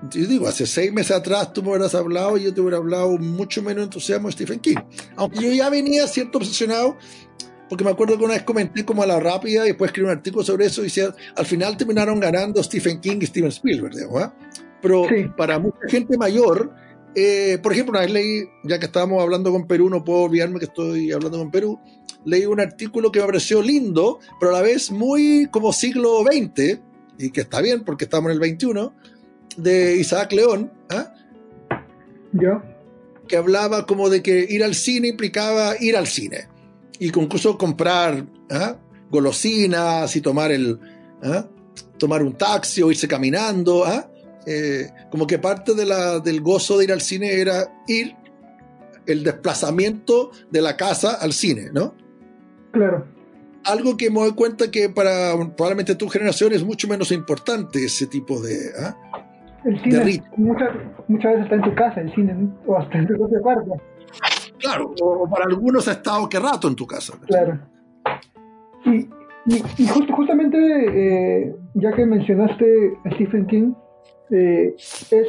[0.10, 3.17] yo digo, hace seis meses atrás tú me hubieras hablado y yo te hubiera hablado
[3.17, 4.75] mucho menos entusiasmo de Stephen King.
[5.15, 6.97] Aunque yo ya venía cierto obsesionado,
[7.69, 10.12] porque me acuerdo que una vez comenté como a la rápida y después escribí un
[10.12, 14.23] artículo sobre eso y decía, al final terminaron ganando Stephen King y Steven Spielberg, digamos,
[14.23, 14.34] ¿ah?
[14.82, 15.29] Pero Sí.
[15.38, 16.73] para mucha gente mayor,
[17.15, 20.60] eh, por ejemplo, una vez leí, ya que estábamos hablando con Perú, no puedo olvidarme
[20.60, 21.79] que estoy hablando con Perú,
[22.25, 26.79] leí un artículo que me pareció lindo, pero a la vez muy como siglo XX,
[27.17, 28.93] y que está bien porque estamos en el 21,
[29.57, 31.13] de Isaac León, ¿ah?
[32.31, 32.62] Yo,
[33.27, 36.47] que hablaba como de que ir al cine implicaba ir al cine,
[36.99, 38.77] y incluso comprar ¿ah?
[39.09, 40.79] golosinas y tomar, el,
[41.21, 41.47] ¿ah?
[41.97, 44.09] tomar un taxi o irse caminando, ¿ah?
[44.45, 48.15] Eh, como que parte de la, del gozo de ir al cine era ir
[49.05, 51.95] el desplazamiento de la casa al cine, ¿no?
[52.73, 53.05] Claro.
[53.63, 58.07] algo que me doy cuenta que para probablemente tu generación es mucho menos importante ese
[58.07, 58.57] tipo de...
[58.77, 58.97] ¿ah?
[59.63, 60.71] El cine muchas,
[61.07, 62.53] muchas veces está en tu casa, el cine, ¿no?
[62.67, 63.71] o hasta en tu propio cuarto.
[64.59, 67.17] Claro, o, para algunos ha estado que rato en tu casa.
[67.25, 67.59] Claro.
[68.86, 69.07] Y,
[69.45, 73.73] y, justamente, eh, ya que mencionaste a Stephen King,
[74.31, 75.27] eh, es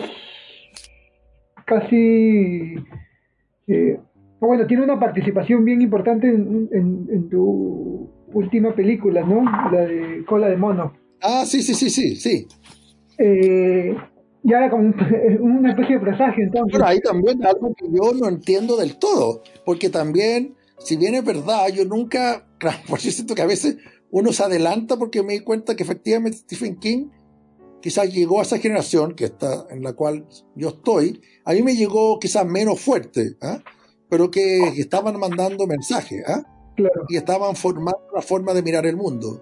[1.64, 2.74] casi...
[3.68, 4.00] eh,
[4.44, 9.42] o bueno, tiene una participación bien importante en, en- en tu última película, ¿no?
[9.72, 10.92] La de Cola de Mono.
[11.22, 12.46] Ah, sí, sí, sí, sí, sí.
[13.18, 13.94] Eh,
[14.42, 14.94] ya era como un-
[15.40, 16.72] una especie de presagio, entonces.
[16.72, 21.24] Pero ahí también algo que yo no entiendo del todo, porque también, si bien es
[21.24, 23.78] verdad, yo nunca, claro, por eso siento que a veces
[24.10, 27.06] uno se adelanta porque me di cuenta que efectivamente Stephen King
[27.80, 31.76] quizás llegó a esa generación que está, en la cual yo estoy, a mí me
[31.76, 33.58] llegó quizás menos fuerte, ¿ah?
[34.14, 36.42] Pero que estaban mandando mensajes, ¿ah?
[36.76, 37.04] Claro.
[37.08, 39.40] y estaban formando una forma de mirar el mundo.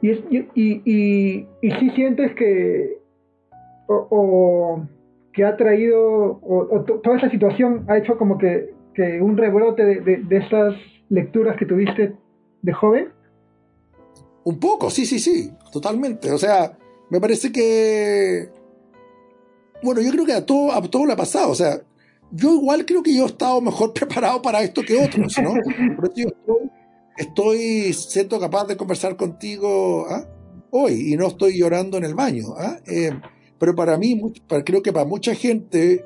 [0.00, 2.98] Y, es, y, y, y, y sí sientes que
[3.88, 4.88] o, o
[5.32, 6.00] que ha traído
[6.42, 10.16] o, o to- toda esa situación ha hecho como que, que un rebrote de, de,
[10.18, 10.74] de estas
[11.08, 12.14] lecturas que tuviste
[12.62, 13.08] de joven.
[14.44, 16.30] Un poco, sí, sí, sí, totalmente.
[16.30, 16.76] O sea,
[17.10, 18.48] me parece que.
[19.82, 21.50] Bueno, yo creo que a todo, a todo le ha pasado.
[21.50, 21.80] O sea,
[22.32, 25.52] yo igual creo que yo he estado mejor preparado para esto que otros, ¿no?
[25.96, 26.70] Por eso yo estoy,
[27.18, 30.26] estoy siendo capaz de conversar contigo ¿ah?
[30.70, 32.54] hoy y no estoy llorando en el baño.
[32.56, 32.78] ¿ah?
[32.86, 33.12] Eh,
[33.58, 34.20] pero para mí,
[34.64, 36.04] creo que para mucha gente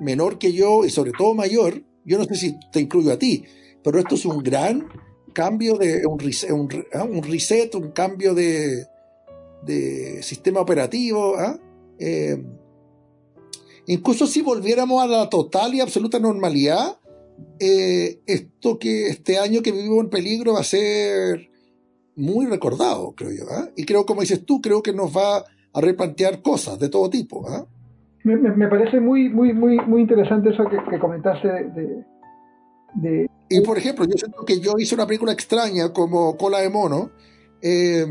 [0.00, 3.44] menor que yo y sobre todo mayor, yo no sé si te incluyo a ti,
[3.84, 4.88] pero esto es un gran
[5.32, 6.18] cambio de un
[6.92, 8.86] ah, reset, un cambio de,
[9.62, 11.36] de sistema operativo.
[11.98, 12.42] Eh,
[13.90, 16.98] incluso si volviéramos a la total y absoluta normalidad,
[17.58, 21.50] eh, esto que este año que vivimos en peligro va a ser
[22.16, 23.44] muy recordado, creo yo.
[23.50, 23.68] ¿ah?
[23.76, 27.48] Y creo, como dices tú, creo que nos va a replantear cosas de todo tipo.
[27.48, 27.66] ¿ah?
[28.24, 32.04] Me, me, me, parece muy, muy, muy, muy interesante eso que, que comentaste de,
[32.94, 36.70] de, Y por ejemplo, yo siento que yo hice una película extraña como Cola de
[36.70, 37.10] Mono,
[37.62, 38.06] eh,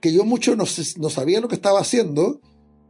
[0.00, 0.64] que yo mucho no,
[0.98, 2.40] no, sabía lo que estaba haciendo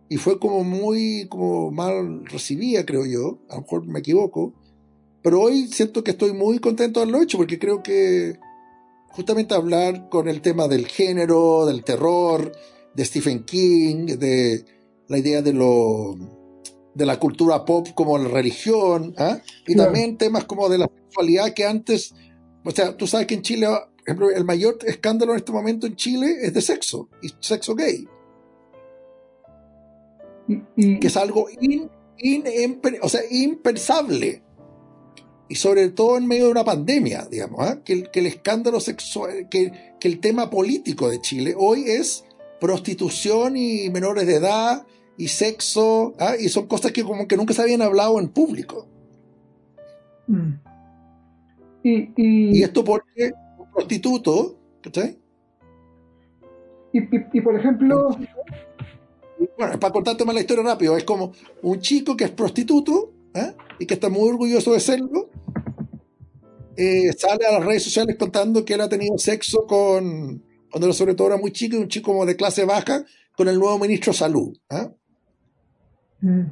[0.09, 4.55] y fue como muy como mal recibida, creo yo, a lo mejor me equivoco,
[5.23, 8.38] pero hoy siento que estoy muy contento de haberlo hecho porque creo que
[9.09, 12.53] justamente hablar con el tema del género, del terror,
[12.95, 14.64] de Stephen King, de
[15.09, 16.16] la idea de lo
[16.95, 19.42] de la cultura pop como la religión, ¿eh?
[19.66, 19.90] y claro.
[19.90, 22.14] también temas como de la sexualidad que antes,
[22.64, 25.87] o sea, tú sabes que en Chile, por ejemplo, el mayor escándalo en este momento
[25.87, 28.09] en Chile es de sexo, y sexo gay.
[30.48, 32.44] Y, y, que es algo in, in,
[33.02, 34.42] o sea, impensable.
[35.48, 37.80] Y sobre todo en medio de una pandemia, digamos, ¿eh?
[37.85, 42.24] que, el, que, el, escándalo sexual, que, que el tema político de Chile hoy es
[42.61, 46.35] prostitución y menores de edad y sexo, ¿ah?
[46.38, 48.87] y son cosas que como que nunca se habían hablado en público.
[50.26, 50.52] Mm.
[51.85, 55.18] Y, y, y, esto porque un prostituto, ¿cachai?
[56.92, 58.16] Y, por ejemplo...
[59.59, 63.55] Bueno, para contarte más la historia rápido, es como un chico que es prostituto ¿eh?
[63.79, 65.31] y que está muy orgulloso de serlo,
[66.77, 71.14] eh, sale a las redes sociales contando que él ha tenido sexo con, cuando sobre
[71.14, 73.05] todo era muy chico, un chico como de clase baja,
[73.37, 74.57] con el nuevo ministro de Salud.
[74.70, 74.88] ¿eh?
[76.20, 76.44] Mm.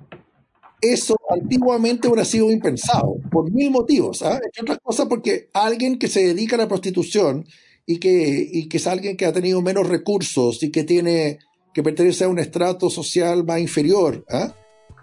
[0.80, 4.22] Eso antiguamente hubiera sido impensado, por mil motivos.
[4.22, 4.38] ¿eh?
[4.44, 7.46] Entre otras cosas, porque alguien que se dedica a la prostitución
[7.86, 11.38] y que, y que es alguien que ha tenido menos recursos y que tiene
[11.74, 14.48] que pertenece a un estrato social más inferior, ¿eh?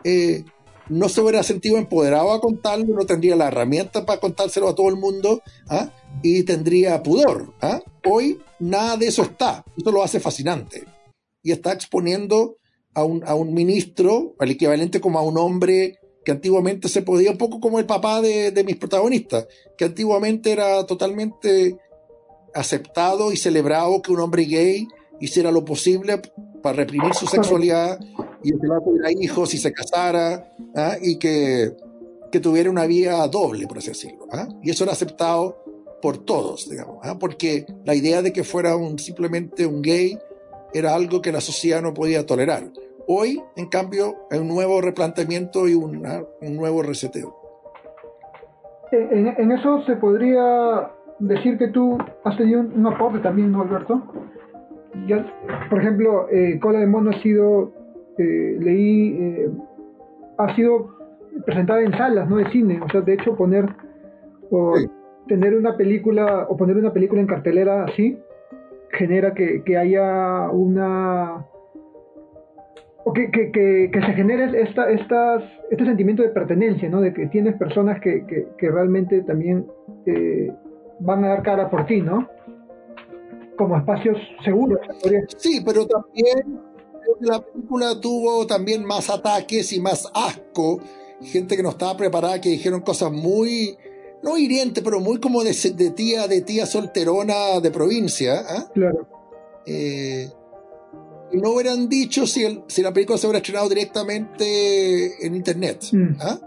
[0.03, 0.45] Eh,
[0.89, 4.89] no se hubiera sentido empoderado a contarlo, no tendría la herramienta para contárselo a todo
[4.89, 5.91] el mundo ¿ah?
[6.21, 7.53] y tendría pudor.
[7.61, 7.81] ¿ah?
[8.05, 10.83] Hoy nada de eso está, eso lo hace fascinante
[11.43, 12.57] y está exponiendo
[12.93, 17.61] a un, ministro, al equivalente como a un hombre que antiguamente se podía, un poco
[17.61, 21.77] como el papá de mis protagonistas, que antiguamente era totalmente
[22.53, 24.87] aceptado y celebrado que un hombre gay
[25.21, 26.21] hiciera lo posible
[26.61, 27.99] para reprimir su sexualidad
[28.43, 30.95] y que tuviera hijos y se casara ¿ah?
[31.01, 31.75] y que,
[32.31, 34.27] que, tuviera una vida doble, por así decirlo.
[34.31, 34.47] ¿ah?
[34.61, 35.63] Y eso era aceptado
[36.01, 37.17] por todos, digamos, ¿ah?
[37.19, 40.17] porque la idea de que fuera un, simplemente un gay
[40.73, 42.63] era algo que la sociedad no podía tolerar.
[43.07, 47.35] Hoy, en cambio, hay un nuevo replanteamiento y una, un nuevo reseteo.
[48.91, 53.61] En, en, eso se podría decir que tú has tenido un, un aporte también, ¿no,
[53.61, 54.01] Alberto?
[55.07, 55.25] Ya,
[55.69, 57.71] por ejemplo, eh, Cola de Mono ha sido,
[58.17, 59.49] eh, leí, eh,
[60.37, 60.95] ha sido
[61.45, 62.79] presentada en salas, no de cine.
[62.83, 63.65] O sea, de hecho, poner
[64.49, 64.87] o sí.
[65.27, 68.17] tener una película o poner una película en cartelera así
[68.93, 71.45] genera que, que haya una
[73.03, 77.01] o que, que, que, que, se genere esta, estas, este sentimiento de pertenencia, ¿no?
[77.01, 78.25] De que tienes personas que,
[78.57, 79.65] que, realmente también
[80.05, 80.51] eh,
[80.99, 82.27] van a dar cara por ti, ¿no?
[83.61, 84.79] Como espacios seguros.
[85.37, 86.59] Sí, pero también
[87.19, 90.79] la película tuvo también más ataques y más asco.
[91.21, 93.77] Gente que no estaba preparada, que dijeron cosas muy,
[94.23, 98.41] no hirientes, pero muy como de, de tía, de tía solterona de provincia.
[98.41, 98.63] ¿eh?
[98.73, 99.07] Claro.
[99.67, 100.31] Eh,
[101.33, 105.83] no hubieran dicho si, el, si, la película se hubiera estrenado directamente en internet.
[105.91, 106.15] Mm.
[106.19, 106.39] ¿ah?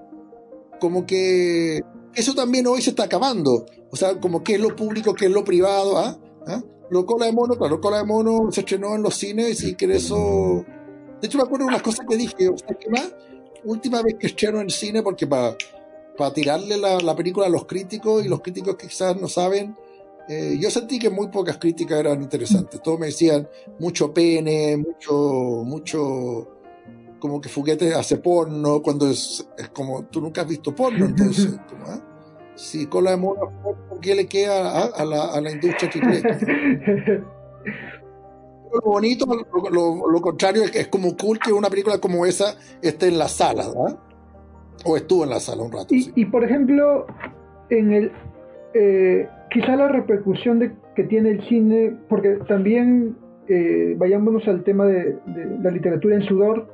[0.80, 1.80] Como que
[2.16, 3.66] eso también hoy se está acabando.
[3.92, 5.96] O sea, como qué es lo público, qué es lo privado.
[5.96, 6.18] ¿ah?
[6.48, 6.60] ¿Ah?
[6.90, 9.86] Lo Cola de Mono, claro, Cola de Mono se estrenó en los cines y que
[9.86, 10.64] eso.
[11.20, 12.48] De hecho, me acuerdo de unas cosas que dije.
[12.48, 13.14] O sea, ¿qué más?
[13.64, 15.56] Última vez que estrenó en cine, porque para
[16.16, 19.76] pa tirarle la, la película a los críticos y los críticos que quizás no saben
[20.26, 22.80] eh, yo sentí que muy pocas críticas eran interesantes.
[22.82, 26.48] Todos me decían mucho pene, mucho, mucho,
[27.18, 31.56] como que Fuguete hace porno, cuando es, es como, tú nunca has visto porno, entonces,
[31.68, 32.00] como, ¿eh?
[32.54, 36.22] Si Cola de ¿por qué le queda a, a, la, a la, industria triple
[38.72, 42.26] Lo bonito, lo, lo, lo, contrario, es que es como cool que una película como
[42.26, 43.98] esa esté en la sala, ¿verdad?
[44.84, 45.94] O estuvo en la sala un rato.
[45.94, 46.12] Y, sí.
[46.16, 47.06] y por ejemplo,
[47.70, 48.12] en el.
[48.74, 54.86] Eh, quizá la repercusión de, que tiene el cine, porque también eh, vayámonos al tema
[54.86, 56.66] de, de, la literatura en sudor,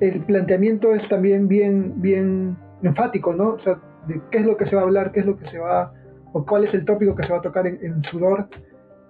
[0.00, 3.54] el planteamiento es también bien, bien enfático, ¿no?
[3.54, 5.48] O sea, de qué es lo que se va a hablar, qué es lo que
[5.50, 5.92] se va,
[6.32, 8.48] o cuál es el tópico que se va a tocar en, en sudor,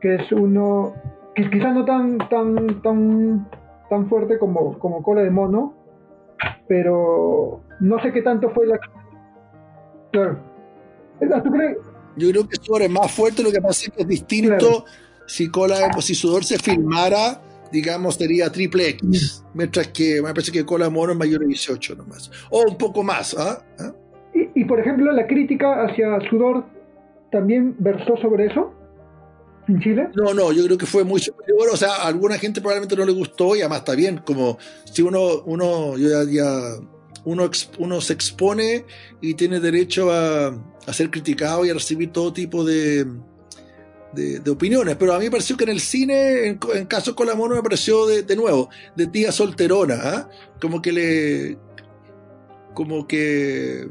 [0.01, 0.95] que es uno,
[1.34, 3.49] que quizás no tan, tan, tan,
[3.88, 5.74] tan fuerte como, como cola de mono,
[6.68, 8.78] pero no sé qué tanto fue la...
[10.12, 10.38] Claro.
[11.18, 11.78] ¿Tú crees?
[12.16, 14.84] Yo creo que Sudor es más fuerte, lo que pasa es que es distinto Claro.
[15.26, 17.42] si, Cola, si Sudor se filmara,
[17.72, 21.47] digamos, sería triple X, mientras que me parece que Cola de Mono es mayor de
[21.47, 23.64] 18 nomás, o un poco más, ¿ah?
[23.80, 23.92] ¿Ah?
[23.92, 24.03] Y,
[24.55, 26.64] y, por ejemplo, la crítica hacia Sudor
[27.30, 28.72] también versó sobre eso
[29.68, 30.09] en Chile.
[30.14, 31.68] No, no, yo creo que fue muy superior.
[31.72, 34.20] O sea, a alguna gente probablemente no le gustó y además está bien.
[34.24, 36.44] Como si uno, uno, yo ya,
[37.24, 38.84] uno, uno se expone
[39.20, 43.07] y tiene derecho a, a ser criticado y a recibir todo tipo de,
[44.12, 44.96] de, opiniones.
[44.96, 47.55] Pero a mí me pareció que en el cine, en, en caso con la mono,
[47.55, 50.28] me pareció de, de nuevo, de tía solterona, ¿ah?
[50.61, 51.59] Como que le.
[52.74, 53.88] Como que.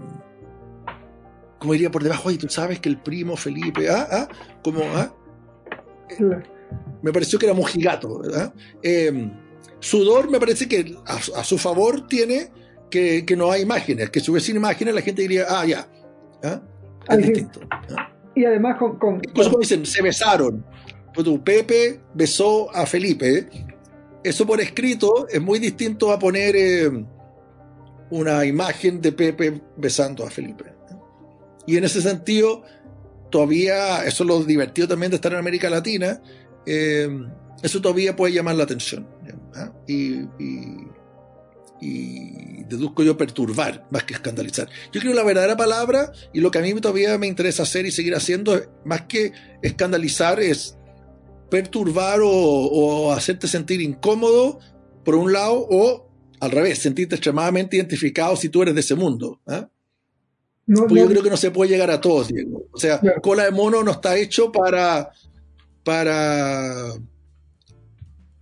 [1.63, 4.05] Como diría por debajo, oye, tú sabes que el primo Felipe, ¿ah?
[4.11, 4.27] ¿ah?
[4.61, 5.15] Como, ¿ah?
[7.01, 8.19] me pareció que era mojigato.
[8.19, 8.53] ¿verdad?
[8.81, 9.31] Eh,
[9.79, 12.51] sudor me parece que a, a su favor tiene
[12.91, 15.87] que, que no hay imágenes, que si hubiesen imágenes la gente diría, ah, ya,
[16.43, 16.61] ¿ah?
[17.07, 17.21] es sí.
[17.21, 17.61] distinto.
[17.71, 18.11] ¿ah?
[18.35, 18.99] Y además con...
[18.99, 19.21] con,
[19.61, 20.65] dicen, se besaron,
[21.13, 23.47] pues Pepe besó a Felipe,
[24.21, 27.05] eso por escrito es muy distinto a poner eh,
[28.09, 30.72] una imagen de Pepe besando a Felipe.
[31.65, 32.63] Y en ese sentido,
[33.31, 36.21] todavía, eso es lo divertido también de estar en América Latina,
[36.65, 37.09] eh,
[37.61, 39.07] eso todavía puede llamar la atención.
[39.55, 39.71] ¿ah?
[39.87, 40.27] Y,
[42.69, 44.69] deduzco yo perturbar más que escandalizar.
[44.93, 47.85] Yo creo que la verdadera palabra y lo que a mí todavía me interesa hacer
[47.85, 50.77] y seguir haciendo, más que escandalizar, es
[51.51, 54.59] perturbar o, o hacerte sentir incómodo,
[55.03, 56.09] por un lado, o
[56.39, 59.41] al revés, sentirte extremadamente identificado si tú eres de ese mundo.
[59.47, 59.69] ¿ah?
[60.67, 62.63] No- Pues yo creo que no se puede llegar a todos, Diego.
[62.71, 63.21] O sea, Claro.
[63.21, 65.11] cola de mono no está hecho para
[65.83, 66.93] para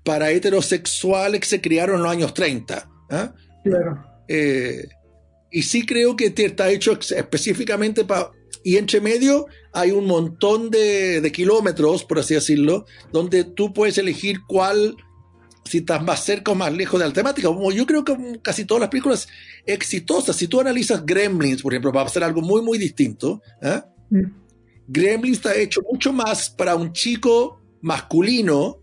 [0.03, 2.89] para heterosexuales que se criaron en los años 30.
[3.09, 3.33] ¿ah?
[3.63, 4.03] claro.
[4.27, 4.87] Eh,
[5.51, 8.31] y sí creo que está hecho específicamente para...
[8.63, 13.97] Y entre medio hay un montón de, de kilómetros, por así decirlo, donde tú puedes
[13.97, 14.95] elegir cuál,
[15.71, 17.47] si estás más cerca o más lejos de la temática.
[17.47, 19.29] Como yo creo que casi todas las películas
[19.65, 23.41] exitosas, si tú analizas Gremlins, por ejemplo, va a ser algo muy, muy distinto.
[23.61, 23.85] ¿ah?
[24.09, 24.25] Mm.
[24.89, 28.79] Gremlins está hecho mucho más para un chico masculino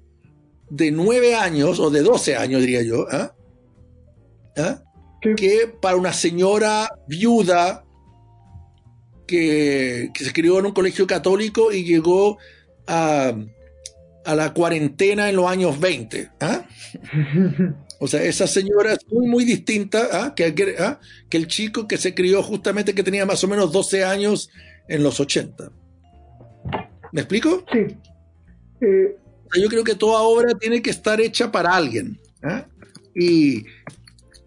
[0.71, 3.07] de 9 años o de 12 años, diría yo.
[3.11, 3.35] ¿Ah?
[5.23, 5.35] Sí.
[5.37, 7.85] que para una señora viuda
[9.27, 12.39] que, que se crió en un colegio católico y llegó
[12.87, 13.35] a,
[14.25, 16.31] a la cuarentena en los años 20.
[16.41, 16.67] ¿ah?
[18.01, 20.35] O sea, esa señora es muy, muy distinta ¿ah?
[20.35, 21.01] que, ¿ah?
[21.29, 24.51] que el chico que se crió justamente que tenía más o menos 12 años
[24.89, 25.71] en los 80.
[27.13, 27.65] ¿Me explico?
[27.73, 27.97] Sí.
[28.81, 29.17] Eh,
[29.47, 32.19] O sea, yo creo que toda obra tiene que estar hecha para alguien.
[32.43, 32.67] ¿ah?
[33.15, 33.65] Y,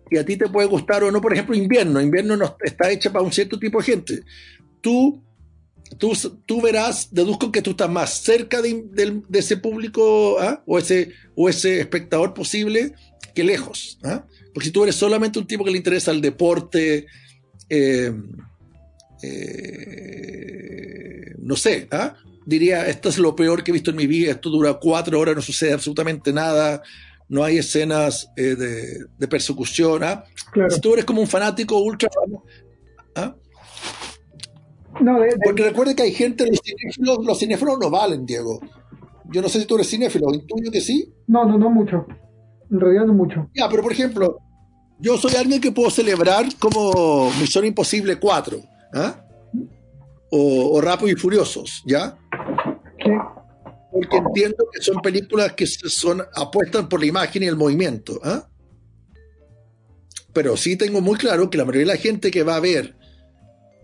[0.10, 2.00] y a ti te puede gustar o no, por ejemplo, invierno.
[2.00, 4.22] Invierno no está hecha para un cierto tipo de gente.
[4.80, 5.24] Tú,
[5.98, 6.14] tú,
[6.46, 10.64] tú verás, deduzco que tú estás más cerca de, ese público ¿ah?
[10.66, 12.94] o, ese, o ese espectador posible
[13.34, 14.00] que lejos.
[14.04, 14.26] ¿ah?
[14.54, 17.08] Porque si tú eres solamente un tipo que le interesa el deporte,
[17.70, 18.14] eh,
[19.24, 19.66] eh,
[21.39, 22.16] no sé, ¿ah?
[22.46, 25.36] diría, esto es lo peor que he visto en mi vida, esto dura cuatro horas,
[25.36, 26.82] no sucede absolutamente nada,
[27.30, 30.00] no hay escenas eh, de, de persecución.
[30.52, 30.70] claro.
[30.70, 32.10] Si tú eres como un fanático ultra...
[33.16, 33.36] ¿ah?
[35.00, 38.60] No, de- de- Porque recuerde que hay gente, los cinéfilos, los cinéfilos no valen, Diego.
[39.32, 41.14] Yo no sé si tú eres cinéfilo, intuyo que sí.
[41.28, 42.06] no, no, no mucho.
[42.70, 43.50] En realidad no mucho.
[43.56, 44.39] Ya, pero por ejemplo,
[45.00, 48.60] yo soy alguien que puedo celebrar como Misión Imposible 4,
[48.94, 49.26] ¿ah?
[50.32, 52.18] O, o Rápido y Furiosos, ¿ya?
[53.04, 53.12] Sí.
[53.92, 58.48] Porque entiendo que son películas que son apuestan por la imagen y el movimiento, ¿ah?
[60.34, 62.96] Pero sí tengo muy claro que la mayoría de la gente que va a ver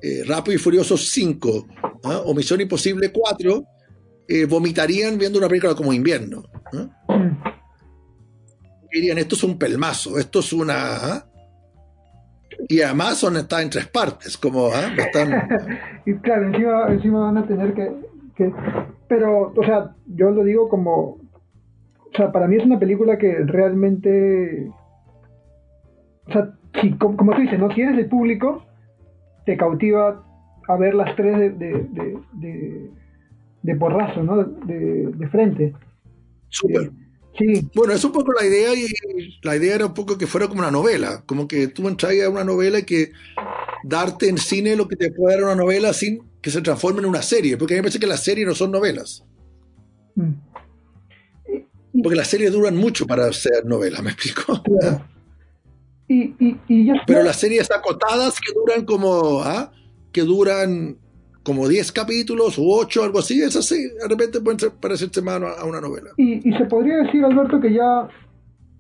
[0.02, 1.68] eh, Rápido y Furiosos 5
[2.04, 2.22] ¿ah?
[2.26, 3.64] o Misión Imposible 4
[4.28, 6.44] eh, vomitarían viendo una película como Invierno.
[6.74, 7.14] ¿ah?
[7.14, 7.38] Mm.
[8.92, 10.74] dirían, esto es un pelmazo, esto es una...
[10.76, 11.26] ¿ah?
[12.70, 14.94] Y además son, está en tres partes, como ¿ah?
[14.98, 15.48] están...
[16.06, 17.92] Y claro, encima, encima van a tener que,
[18.36, 18.54] que-
[19.08, 21.20] Pero, o sea, yo lo digo como...
[22.10, 24.70] O sea, para mí es una película que realmente...
[26.28, 27.72] O sea, si, como, como tú dices, ¿no?
[27.72, 28.67] Si eres el público,
[29.48, 30.24] te cautiva
[30.68, 31.88] a ver las tres de,
[32.34, 32.92] de,
[33.64, 34.44] de, porrazo, ¿no?
[34.44, 35.74] De, frente.
[36.50, 36.92] súper.
[37.38, 38.88] Sí, Bueno, es un poco la idea y
[39.44, 42.30] la idea era un poco que fuera como una novela, como que tú entras a
[42.30, 43.12] una novela y que
[43.84, 47.06] darte en cine lo que te puede dar una novela sin que se transforme en
[47.06, 49.24] una serie, porque a mí me parece que las series no son novelas,
[50.16, 50.34] Mm.
[52.04, 54.62] porque las series duran mucho para ser novelas, ¿me explico?
[54.64, 55.06] Claro.
[56.08, 59.72] Y, y, y ya Pero las series acotadas que duran como, ¿ah?
[60.12, 60.98] que duran
[61.44, 65.64] como 10 capítulos u 8, algo así, es así, de repente pueden parecerse más a
[65.66, 66.12] una novela.
[66.18, 68.10] y, y se podría decir, Alberto, que ya,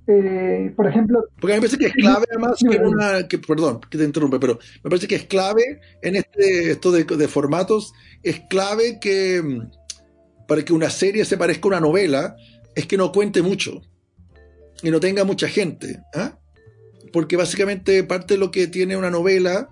[0.07, 3.97] eh, por ejemplo, Porque me parece que es clave además que una, que, perdón, que
[3.97, 8.41] te interrumpe, pero me parece que es clave en este, esto de, de formatos, es
[8.49, 9.41] clave que
[10.47, 12.35] para que una serie se parezca a una novela,
[12.75, 13.81] es que no cuente mucho
[14.81, 15.99] y no tenga mucha gente.
[16.15, 16.37] ¿ah?
[17.11, 19.69] Porque básicamente parte de lo que tiene una novela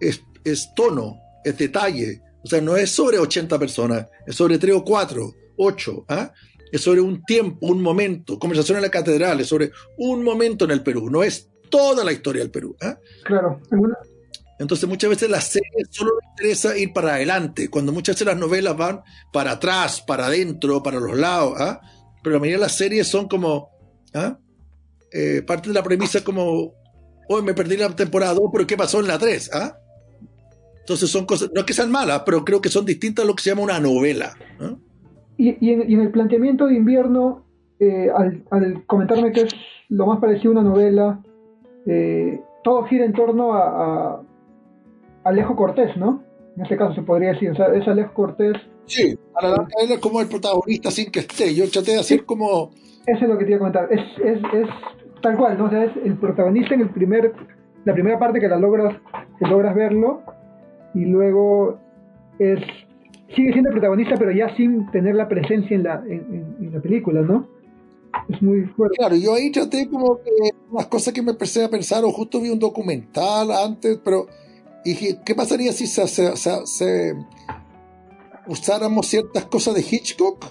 [0.00, 2.22] es, es tono, es detalle.
[2.44, 6.04] O sea, no es sobre 80 personas, es sobre 3 o 4, 8.
[6.08, 6.32] ¿ah?
[6.70, 8.38] Es sobre un tiempo, un momento.
[8.38, 12.12] Conversación en la catedral, es sobre un momento en el Perú, no es toda la
[12.12, 12.76] historia del Perú.
[12.82, 12.98] ¿ah?
[13.24, 13.60] claro,
[14.58, 18.36] Entonces muchas veces las series solo les interesa ir para adelante, cuando muchas veces las
[18.36, 19.02] novelas van
[19.32, 21.80] para atrás, para adentro, para los lados, ¿ah?
[22.22, 23.70] pero la mayoría de las series son como,
[24.14, 24.38] ¿ah?
[25.16, 26.74] Eh, parte de la premisa como,
[27.28, 29.50] hoy me perdí la temporada 2, pero ¿qué pasó en la 3?
[29.54, 29.78] ¿ah?
[30.80, 33.34] Entonces son cosas, no es que sean malas, pero creo que son distintas a lo
[33.34, 34.34] que se llama una novela.
[34.60, 34.78] ¿no?
[35.38, 37.46] y, y en, y en el planteamiento de invierno,
[37.80, 39.54] eh, al, al comentarme que es
[39.88, 41.22] lo más parecido a una novela,
[41.86, 44.22] eh, todo gira en torno a, a
[45.24, 46.22] Alejo Cortés, ¿no?
[46.56, 48.56] En este caso se podría decir, o sea, es Alejo Cortés,
[48.86, 51.52] Sí, para la él es como el protagonista sin que esté.
[51.52, 52.70] Yo traté de hacer como,
[53.06, 54.68] eso es lo que te iba a comentar, es, es, es
[55.20, 55.64] tal cual, ¿no?
[55.64, 57.32] O sea, es el protagonista en el primer,
[57.84, 58.96] la primera parte que la logras,
[59.38, 60.22] que logras verlo,
[60.94, 61.78] y luego
[62.38, 62.60] es
[63.34, 67.22] sigue siendo el protagonista, pero ya sin tener la presencia en la, en, la película,
[67.22, 67.48] ¿no?
[68.28, 68.96] Es muy fuerte.
[68.96, 70.30] Claro, yo ahí traté como que
[70.70, 74.26] unas cosas que me empecé a pensar, o justo vi un documental antes, pero
[74.84, 77.14] ¿qué pasaría si se
[78.46, 80.46] usáramos ciertas cosas de Hitchcock,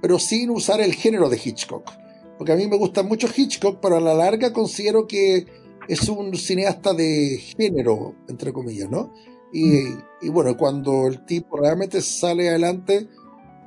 [0.00, 1.90] pero sin usar el género de Hitchcock?
[2.38, 5.44] Porque a mí me gusta mucho Hitchcock, pero a la larga considero que
[5.88, 9.12] es un cineasta de género, entre comillas, ¿no?
[9.52, 9.78] Y,
[10.20, 13.08] y bueno, cuando el tipo realmente sale adelante,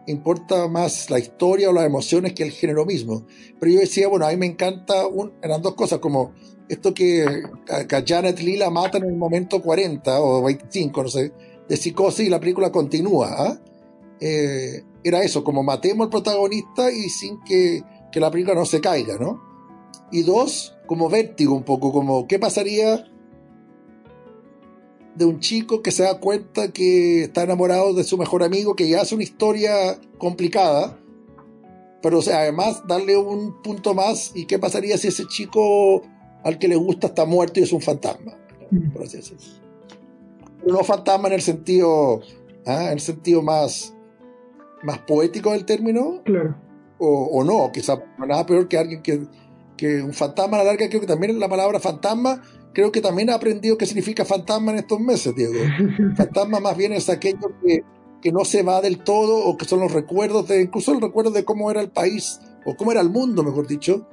[0.07, 3.26] importa más la historia o las emociones que el género mismo.
[3.59, 6.34] Pero yo decía, bueno, a mí me encanta, un- eran dos cosas, como
[6.69, 7.26] esto que,
[7.69, 11.32] a- que a Janet Lee la matan en el momento 40 o 25, no sé,
[11.67, 13.30] de psicosis y la película continúa.
[13.38, 13.59] ¿ah?
[14.19, 17.82] Eh, era eso, como matemos al protagonista y sin que,
[18.12, 19.41] que la película no se caiga, ¿no?
[20.12, 23.05] Y dos, como vértigo un poco, como qué pasaría
[25.16, 28.89] de un chico que se da cuenta que está enamorado de su mejor amigo, que
[28.89, 30.97] ya hace una historia complicada,
[32.01, 36.01] pero o sea, además darle un punto más y qué pasaría si ese chico
[36.43, 38.34] al que le gusta está muerto y es un fantasma,
[38.93, 39.43] por así decirlo.
[40.62, 42.22] Pero no fantasma en el sentido,
[42.66, 42.86] ¿ah?
[42.88, 43.93] en el sentido más,
[44.84, 46.55] más poético del término, Claro.
[47.01, 49.21] O, o no, quizá nada peor que alguien que,
[49.75, 52.41] que un fantasma a la larga, creo que también la palabra fantasma,
[52.73, 55.55] creo que también ha aprendido qué significa fantasma en estos meses, Diego.
[56.15, 57.83] fantasma más bien es aquello que,
[58.21, 61.31] que no se va del todo o que son los recuerdos de, incluso el recuerdo
[61.31, 64.07] de cómo era el país o cómo era el mundo, mejor dicho,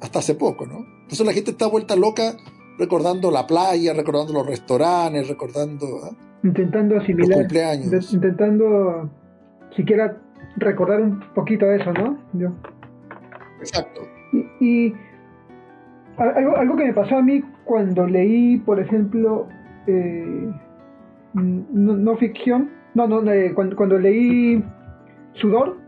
[0.00, 0.78] hasta hace poco, ¿no?
[1.02, 2.36] Entonces la gente está vuelta loca
[2.78, 6.10] recordando la playa, recordando los restaurantes, recordando ¿ah?
[6.42, 7.90] Intentando los asimilar, cumpleaños.
[7.90, 9.08] de- intentando
[9.76, 10.20] siquiera
[10.56, 12.18] recordar un poquito de eso, ¿no?
[12.34, 12.52] Yo-
[13.60, 14.02] Exacto.
[14.32, 14.94] Y, y
[16.16, 19.48] algo, algo que me pasó a mí cuando leí, por ejemplo,
[19.86, 20.50] eh,
[21.34, 24.62] no, no ficción, no, no, eh, cuando, cuando leí
[25.34, 25.78] Sudor,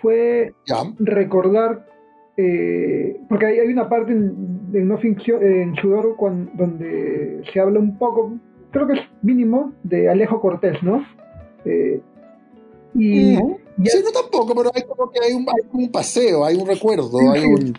[0.00, 0.76] fue Ya.
[0.98, 1.86] recordar,
[2.36, 6.16] eh, porque hay, hay una parte en, en no ficción, en Sudor,
[6.54, 8.34] donde se habla un poco,
[8.72, 11.04] creo que es mínimo, de Alejo Cortés, ¿no?
[12.96, 13.56] Eh, y Ujú.
[13.78, 16.66] ya- Sí, no tampoco, pero hay como que hay un, hay un paseo, hay un
[16.66, 17.74] recuerdo, Sí, hay un,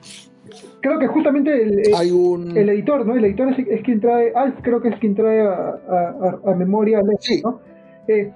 [0.82, 3.16] creo que justamente el, hay un el editor, ¿no?
[3.16, 6.52] El editor es, es quien trae, ah, creo que es quien trae a, a- a-
[6.52, 7.42] a memoria a Alejo, Sí.
[7.44, 7.60] ¿no?
[8.08, 8.32] Eh,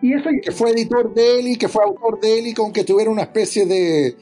[0.00, 2.72] y eso, que fue editor de él y que fue autor de él y con
[2.72, 4.14] que tuvieron una especie de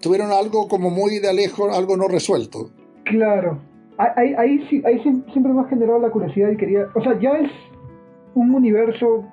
[0.00, 2.70] tuvieron algo como muy de Alejo, algo no resuelto.
[3.04, 3.58] claro,
[3.96, 5.00] ahí, ahí, ahí
[5.32, 7.50] siempre me ha generado la curiosidad y quería, o sea, ya es
[8.34, 9.24] un universo,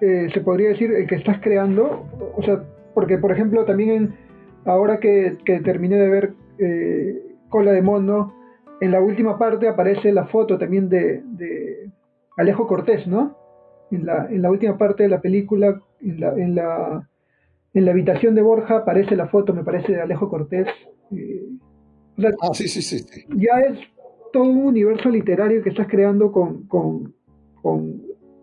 [0.00, 2.62] eh, se podría decir, el que estás creando, o sea,
[2.94, 4.14] porque por ejemplo también en,
[4.64, 8.34] ahora que, que terminé de ver eh, Cola de Mono,
[8.80, 11.90] en la última parte aparece la foto también de, de
[12.36, 13.36] Alejo Cortés, ¿no?
[13.90, 17.08] En la, en la última parte de la película, en la, en la,
[17.74, 20.66] en la habitación de Borja aparece la foto, me parece, de Alejo Cortés.
[21.10, 21.48] eh,
[22.16, 22.98] o sea, Ah, sí, sí, sí.
[22.98, 23.24] sí.
[23.36, 23.78] ya es
[24.32, 27.14] todo un universo literario que estás creando con, con,
[27.62, 28.02] con,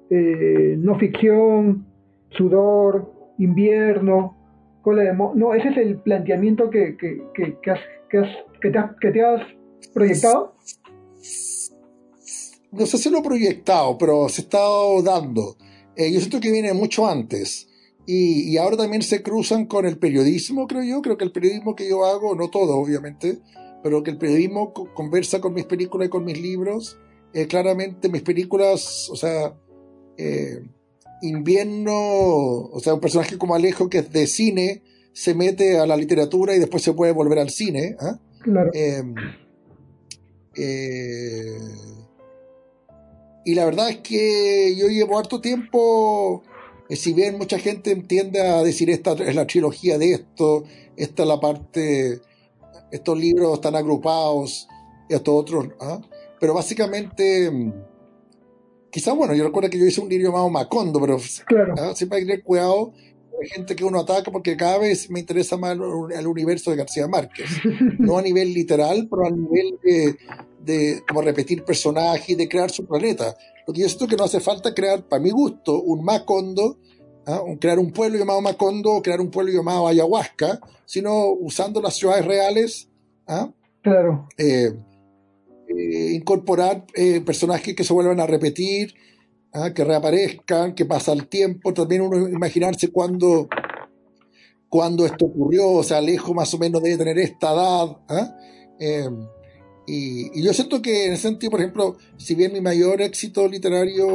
[0.10, 1.86] eh, no ficción,
[2.30, 4.36] sudor, invierno,
[4.82, 7.80] cola de No, ese es el planteamiento que, que, que, que has,
[8.62, 9.12] te, has, que
[9.94, 10.54] proyectado?
[12.72, 15.56] No sé si lo proyectado, pero se estado dando.
[15.96, 17.70] Eh, yo siento que viene mucho antes.
[18.06, 21.02] Y, y, ahora también se cruzan con el periodismo, creo yo.
[21.02, 23.40] Creo que el periodismo que yo hago, no todo, obviamente,
[23.82, 27.00] pero que el periodismo conversa con mis películas y con mis libros.
[27.34, 29.56] Eh, claramente mis películas, o sea,
[30.18, 30.64] eh,
[31.22, 35.96] invierno, o sea, un personaje como Alejo que es de cine, se mete a la
[35.96, 37.96] literatura y después se puede volver al cine.
[38.00, 38.20] ¿ah?
[38.42, 38.70] Claro.
[38.74, 39.16] Em,
[40.56, 41.58] eh,
[43.46, 46.44] y la verdad es que yo llevo harto tiempo,
[46.90, 50.64] eh, si bien mucha gente tiende a decir esta es la trilogía de esto,
[50.96, 52.22] esta es la parte,
[52.92, 54.68] estos libros están agrupados,
[55.10, 56.02] y estos otros, ¿ah?
[56.40, 57.52] pero básicamente,
[58.96, 61.74] quizás, bueno, yo recuerdo que yo hice un libro llamado Macondo, pero claro.
[61.78, 61.94] ¿ah?
[61.94, 62.94] siempre hay que tener cuidado
[63.42, 67.06] hay gente que uno ataca porque cada vez me interesa más el, universo de García
[67.06, 67.50] Márquez.
[68.00, 70.16] No a nivel literal, pero a nivel de,
[70.64, 73.36] de como repetir personajes y de crear su planeta.
[73.68, 76.78] Lo que yo siento que no hace falta crear, para mi gusto, un Macondo,
[77.26, 77.42] ¿ah?
[77.60, 82.26] crear un pueblo llamado Macondo o crear un pueblo llamado Ayahuasca, sino usando las ciudades
[82.26, 82.88] reales.
[83.28, 83.52] ¿ah?
[83.82, 84.30] Claro.
[84.38, 84.72] Eh,
[85.68, 88.94] eh, incorporar eh, personajes que se vuelvan a repetir,
[89.54, 89.74] ¿ah?
[89.74, 93.48] que reaparezcan, que pasa el tiempo, también uno imaginarse cuándo,
[94.70, 97.98] cuando esto ocurrió, o sea, Alejo más o menos debe tener esta edad.
[98.10, 98.38] ¿ah?
[98.80, 99.10] Eh,
[99.88, 103.48] y, y, yo siento que en ese sentido, por ejemplo, si bien mi mayor éxito
[103.48, 104.08] literario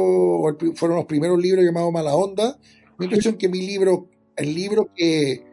[0.75, 2.57] fueron los primeros libros llamados Mala Onda,
[2.97, 5.50] me impresión que mi libro, el libro que,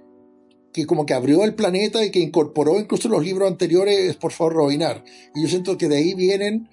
[0.78, 4.32] que como que abrió el planeta y que incorporó incluso los libros anteriores es Por
[4.32, 5.04] favor Robinar.
[5.34, 6.68] Y yo siento que de ahí vienen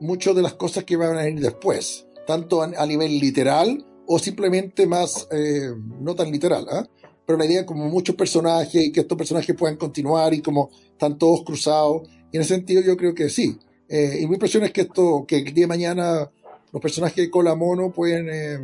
[0.00, 4.86] muchas de las cosas que van a venir después tanto a, nivel literal o simplemente
[4.86, 6.86] más, eh, no tan literal, ¿ah?
[7.24, 11.18] pero la idea como muchos personajes y que estos personajes puedan continuar y como están
[11.18, 12.08] todos cruzados.
[12.32, 13.56] En ese sentido yo creo que sí.
[13.88, 16.30] Eh, y mi impresión es que esto, que el día de mañana
[16.72, 18.58] los personajes de cola mono pueden, eh,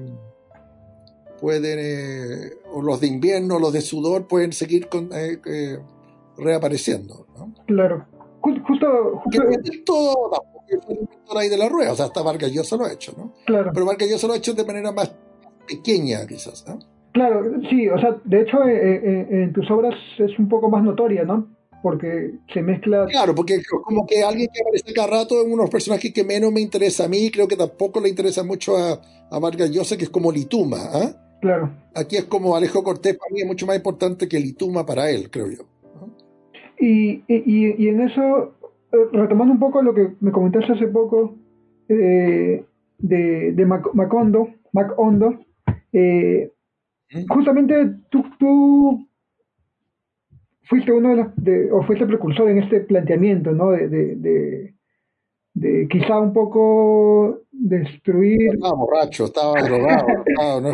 [1.43, 5.79] pueden eh, o los de invierno, los de sudor, pueden seguir con, eh, eh,
[6.39, 7.27] reapareciendo.
[7.37, 7.53] ¿no?
[7.67, 8.07] Claro.
[8.41, 9.23] Justo, justo...
[9.31, 13.35] Que todo ahí de la rueda, o sea, hasta Vargas Llosa lo ha hecho, ¿no?
[13.45, 13.71] Claro.
[13.75, 15.15] Pero Vargas Llosa lo ha hecho de manera más
[15.69, 16.79] pequeña, quizás, ¿no?
[17.13, 20.83] Claro, sí, o sea, de hecho eh, eh, en tus obras es un poco más
[20.83, 21.55] notoria, ¿no?
[21.83, 23.07] Porque se mezcla...
[23.07, 26.61] Claro, porque como que alguien que aparece cada rato en unos personajes que menos me
[26.61, 30.11] interesa a mí, creo que tampoco le interesa mucho a, a Vargas Llosa, que es
[30.11, 31.32] como Lituma, ¿ah?
[31.43, 31.71] Claro.
[31.95, 35.29] Aquí es como Alejo Cortés, para mí es mucho más importante que Lituma para él,
[35.31, 35.65] creo yo.
[36.01, 36.17] ¿no?
[36.79, 38.55] Y, y, y en eso
[39.13, 41.35] retomando un poco lo que me comentaste hace poco
[41.89, 42.65] eh,
[42.99, 45.45] de, de Mac, Macondo, Macondo,
[45.93, 46.51] eh,
[47.29, 49.09] justamente tú, tú,
[50.65, 53.71] fuiste uno de, los, de, o fuiste precursor en este planteamiento, ¿no?
[53.71, 54.75] De, de,
[55.55, 58.55] de, quizá un poco destruir.
[58.55, 60.73] Estaba borracho, estaba drogado, estaba, no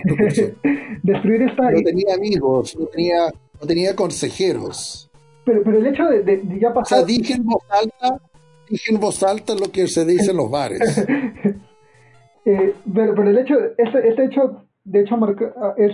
[1.02, 1.70] destruir esta.
[1.70, 3.26] No tenía amigos, no tenía,
[3.60, 5.10] no tenía consejeros.
[5.44, 6.98] Pero, pero el hecho de, de, de ya pasar.
[7.02, 8.20] O sea, dije en voz alta,
[8.68, 10.98] dije en voz alta lo que se dice en los bares.
[12.44, 15.92] eh, pero, pero, el hecho, este, este hecho, de hecho, marca, es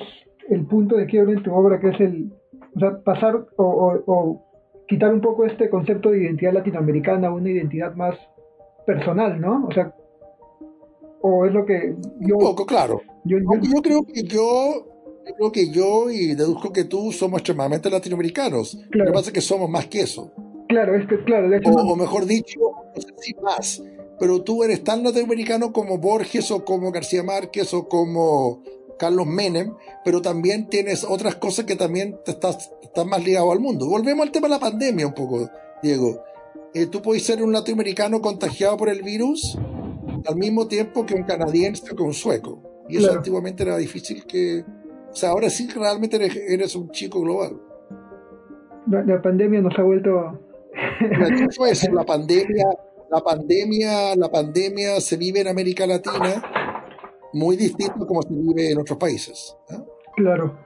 [0.49, 2.33] el punto de quiebre en tu obra, que es el.
[2.77, 4.45] O sea, pasar o, o, o
[4.89, 8.17] quitar un poco este concepto de identidad latinoamericana una identidad más
[8.87, 9.67] personal, ¿no?
[9.69, 9.95] O sea,
[11.21, 12.37] o es lo que yo...
[12.37, 13.01] Un poco, claro.
[13.25, 14.87] Yo, yo, yo creo que yo
[15.27, 18.77] yo creo que yo y deduzco que tú somos extremadamente latinoamericanos.
[18.91, 18.91] Claro.
[18.91, 20.31] Lo que pasa es que somos más que eso.
[20.69, 22.61] Claro, es que, claro, de hecho, O, no- o mejor dicho,
[22.95, 23.83] no sé si más.
[24.21, 28.63] Pero tú eres tan latinoamericano como Borges o como García Márquez o como
[28.99, 29.75] Carlos Menem,
[30.05, 33.89] pero también tienes otras cosas que también te estás, estás más ligado al mundo.
[33.89, 35.49] Volvemos al tema de la pandemia un poco,
[35.83, 36.23] Diego.
[36.75, 39.57] Eh, tú puedes ser un latinoamericano contagiado por el virus
[40.27, 42.63] al mismo tiempo que un canadiense o que un sueco.
[42.89, 43.19] Y eso Claro.
[43.19, 44.65] antiguamente era difícil que...
[45.11, 47.61] O sea, ahora sí realmente eres, eres un chico global.
[48.91, 50.41] la, la pandemia nos ha vuelto...
[51.71, 52.67] Eso, la pandemia,
[53.09, 56.43] la pandemia, la pandemia se vive en América Latina
[57.33, 59.57] muy distinto como se vive en otros países.
[59.71, 59.85] ¿ah?
[60.17, 60.59] Claro.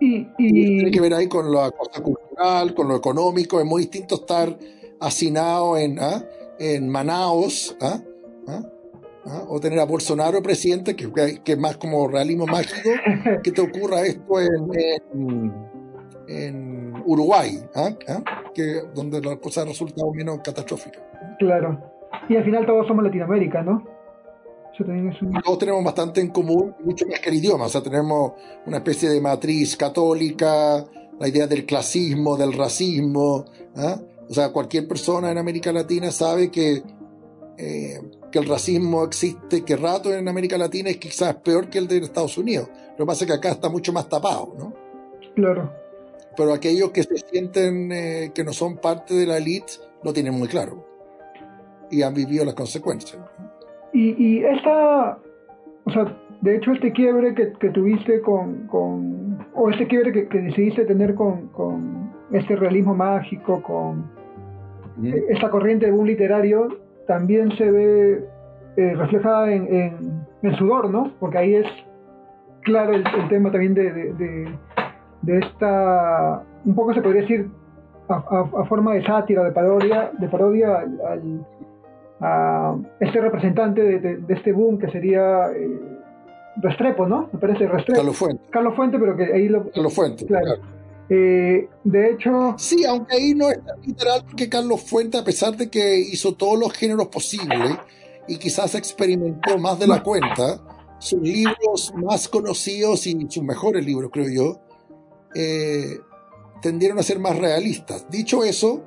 [0.00, 3.60] Y, Y y, tiene que ver ahí con la cosa cultural, con lo económico.
[3.60, 4.56] Es muy distinto estar
[5.00, 6.24] hacinado en, ¿ah?
[6.58, 8.00] en Manaos, ¿ah?
[8.48, 8.62] ¿Ah?
[9.48, 11.10] O tener a Bolsonaro presidente, que,
[11.44, 12.88] que es más como realismo mágico,
[13.42, 14.70] que te ocurra esto en,
[15.12, 15.54] en,
[16.28, 17.58] en Uruguay.
[18.54, 21.00] Que, donde la cosa ha resultado menos catastrófica.
[21.38, 21.78] claro.
[22.28, 23.84] Y al final todos somos Latinoamérica, ¿no?
[24.74, 25.32] Eso también es un...
[25.42, 27.66] todos tenemos bastante en común, mucho más que el idioma.
[27.66, 28.32] O sea, tenemos
[28.66, 30.84] una especie de matriz católica,
[31.18, 33.44] la idea del clasismo, del racismo,
[33.76, 33.98] ¿ah?
[34.28, 36.82] O sea, cualquier persona en América Latina sabe que,
[37.56, 38.00] eh,
[38.30, 41.98] que el racismo existe, que rato en América Latina es quizás peor que el de
[41.98, 42.68] Estados Unidos.
[42.98, 44.74] Lo que pasa es que acá está mucho más tapado, ¿no?
[45.34, 45.72] Claro.
[46.36, 49.72] Pero aquellos que se sienten eh, que no son parte de la elite
[50.02, 50.84] lo tienen muy claro
[51.90, 53.20] y han vivido las consecuencias.
[53.92, 55.18] Y, y esta,
[55.84, 60.28] o sea, de hecho este quiebre que, que tuviste con, con, o este quiebre que,
[60.28, 64.10] que decidiste tener con, con, este realismo mágico, con
[65.28, 66.68] esta corriente de boom literario,
[67.06, 68.24] también se ve
[68.76, 71.12] eh, reflejada en, en, en, sudor, ¿no?
[71.20, 71.66] Porque ahí es
[72.62, 74.58] claro el, el tema también de, de, de,
[75.22, 77.48] de, esta, un poco se podría decir,
[78.08, 81.46] a, a, a forma de sátira, de parodia, de parodia al, al
[82.20, 85.78] a este representante de, este boom que sería eh,
[86.56, 87.28] Restrepo, ¿no?
[87.32, 88.00] Me parece Restrepo.
[88.00, 88.42] Carlos Fuente.
[88.50, 89.70] Carlos Fuente, pero que ahí lo...
[89.70, 90.46] Carlos Fuente, claro.
[90.46, 90.77] claro.
[91.10, 92.54] Eh, de hecho...
[92.58, 96.58] Sí, aunque ahí no es literal porque Carlos Fuente, a pesar de que hizo todos
[96.58, 97.78] los géneros posibles
[98.26, 100.60] y quizás experimentó más de la cuenta,
[100.98, 104.60] sus libros más conocidos y sus mejores libros, creo yo,
[105.34, 105.98] eh,
[106.60, 108.06] tendieron a ser más realistas.
[108.10, 108.84] Dicho eso,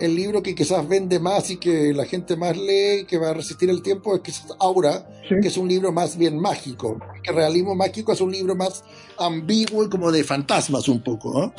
[0.00, 3.30] el libro que quizás vende más y que la gente más lee y que va
[3.30, 5.34] a resistir el tiempo es quizás Aura, sí.
[5.40, 6.98] que es un libro más bien mágico.
[7.22, 8.82] Que Realismo Mágico es un libro más
[9.18, 11.38] ambiguo y como de fantasmas un poco.
[11.38, 11.54] ¿no?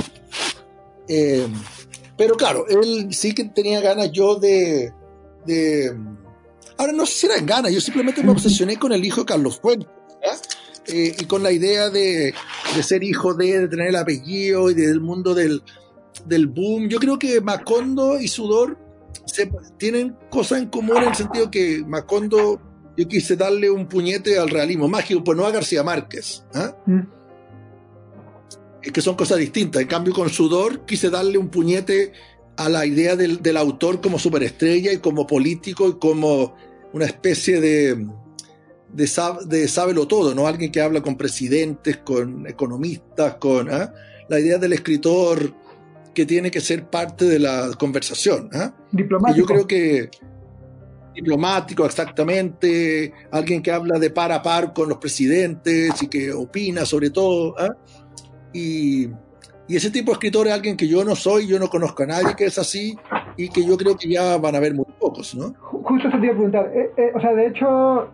[1.08, 1.48] Eh,
[2.18, 4.92] pero claro, él sí que tenía ganas yo de,
[5.46, 5.96] de...
[6.78, 9.60] Ahora no sé si eran ganas, yo simplemente me obsesioné con el hijo de Carlos
[9.60, 9.88] Fuentes.
[10.88, 12.34] Eh, y con la idea de,
[12.76, 15.62] de ser hijo de, de tener el apellido y del mundo del,
[16.26, 16.88] del boom.
[16.88, 18.78] Yo creo que Macondo y Sudor
[19.26, 22.62] se, tienen cosas en común en el sentido que Macondo,
[22.98, 26.44] yo quise darle un puñete al realismo mágico, pues no a García Márquez.
[26.54, 26.72] ¿eh?
[26.86, 27.02] Mm.
[28.84, 29.82] Es que son cosas distintas.
[29.82, 32.14] En cambio, con Sudor quise darle un puñete
[32.58, 36.56] a la idea del, del autor como superestrella y como político y como
[36.94, 38.08] una especie de,
[38.94, 40.48] de, sab, de sábelo todo, ¿no?
[40.48, 43.90] Alguien que habla con presidentes, con economistas, con ¿eh?
[44.28, 45.54] la idea del escritor
[46.14, 48.50] que tiene que ser parte de la conversación.
[48.54, 48.70] ¿eh?
[48.92, 49.38] Diplomático.
[49.38, 50.10] Y yo creo que
[51.14, 56.86] diplomático, exactamente, alguien que habla de par a par con los presidentes y que opina
[56.86, 57.56] sobre todo.
[57.60, 57.70] ¿eh?
[58.54, 59.10] Y,
[59.68, 62.08] y, ese tipo de escritor es alguien que yo no soy, yo no conozco a
[62.08, 62.98] nadie que es así
[63.38, 65.54] y que yo creo que ya van a haber muy pocos, ¿no?
[65.60, 68.12] Justo se te iba a preguntar, eh, eh, o sea, de hecho...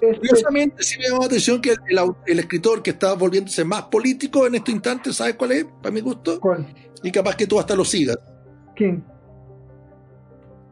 [0.00, 0.18] Este...
[0.18, 4.46] Curiosamente, sí me llamó la atención que el, el, escritor que está volviéndose más político
[4.48, 5.64] en este instante, ¿sabes cuál es?
[5.80, 6.40] Para mi gusto.
[6.40, 6.66] ¿Cuál?
[7.02, 8.18] Y capaz que tú hasta lo sigas.
[8.76, 9.04] ¿Quién?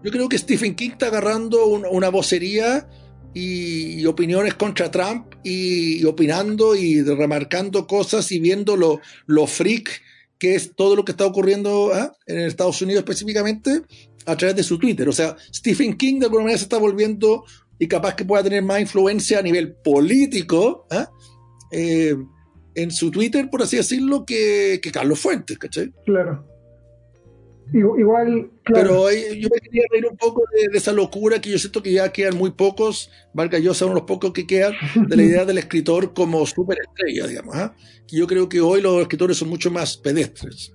[0.03, 2.89] Yo creo que Stephen King está agarrando una, una vocería
[3.35, 9.47] y, y, opiniones contra Trump y, y, opinando y remarcando cosas y viendo lo, lo
[9.47, 10.03] freak
[10.41, 12.11] que es todo lo que está ocurriendo ¿eh?
[12.27, 13.83] en Estados Unidos específicamente
[14.25, 15.09] a través de su Twitter.
[15.09, 17.45] O sea, Stephen King de alguna manera se está volviendo
[17.79, 21.05] y capaz que pueda tener más influencia a nivel político ¿eh?
[21.73, 22.17] Eh,
[22.83, 25.93] en su Twitter, por así decirlo, que, que Carlos Fuentes, ¿cachai?
[26.05, 26.47] Claro.
[27.73, 29.07] Igual, claro.
[29.09, 31.93] Pero yo me quería reír un poco de, de, esa locura que yo siento que
[31.93, 34.73] ya quedan muy pocos, valga yo son los pocos que quedan,
[35.07, 37.57] de la idea del escritor como superestrella, digamos.
[37.57, 37.71] ¿eh?
[38.09, 40.75] Yo creo que hoy los escritores son mucho más pedestres.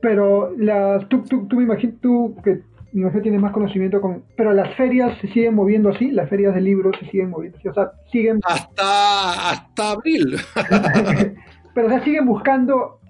[0.00, 2.62] Pero las, tú, tú, tú me imagino, tú que
[2.92, 4.24] mi mujer tiene más conocimiento con...
[4.36, 7.68] Pero las ferias se siguen moviendo así, las ferias de libros se siguen moviendo así,
[7.68, 8.40] o sea, siguen...
[8.44, 10.36] Hasta, hasta abril.
[11.74, 13.00] pero o sea, siguen buscando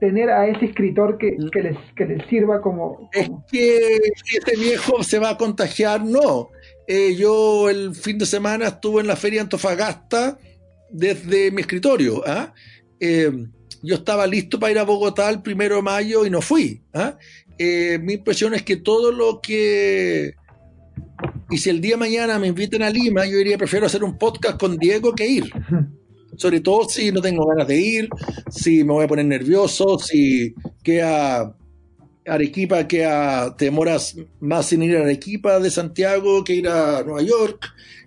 [0.00, 3.10] tener a ese escritor que, que, les, que les sirva como, como...
[3.12, 6.50] Es que si este viejo se va a contagiar, no.
[6.86, 10.38] Eh, yo el fin de semana estuve en la feria Antofagasta
[10.90, 12.22] desde mi escritorio.
[12.26, 12.52] ¿ah?
[13.00, 13.30] Eh,
[13.82, 16.82] yo estaba listo para ir a Bogotá el primero de mayo y no fui.
[17.58, 20.34] Eh, mi impresión es que todo lo que...
[21.50, 24.18] Y si el día de mañana me inviten a Lima, yo diría, prefiero hacer un
[24.18, 25.44] podcast con Diego que ir.
[26.36, 28.08] Sobre todo si no tengo ganas de ir,
[28.50, 30.52] si me voy a poner nervioso, si
[30.82, 31.56] queda
[32.26, 37.22] Arequipa, queda, te demoras más en ir a Arequipa de Santiago que ir a Nueva
[37.22, 37.64] York,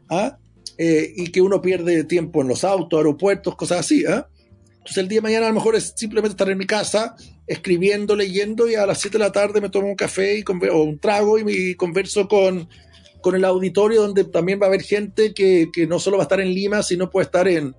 [0.10, 0.38] ¿ah?
[0.78, 4.06] eh, y que uno pierde tiempo en los autos, aeropuertos, cosas así.
[4.06, 4.28] ¿ah?
[4.70, 7.16] Entonces el día de mañana a lo mejor es simplemente estar en mi casa
[7.48, 10.84] escribiendo, leyendo y a las 7 de la tarde me tomo un café y o
[10.84, 12.68] un trago y, y converso con,
[13.22, 16.26] con, el auditorio donde también va a haber gente que, que, no solo va a
[16.26, 17.74] estar en Lima, sino puede estar en,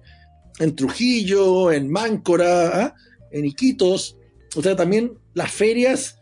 [0.58, 2.92] en Trujillo, en Máncora, ¿eh?
[3.32, 4.16] en Iquitos.
[4.56, 6.18] O sea, también las ferias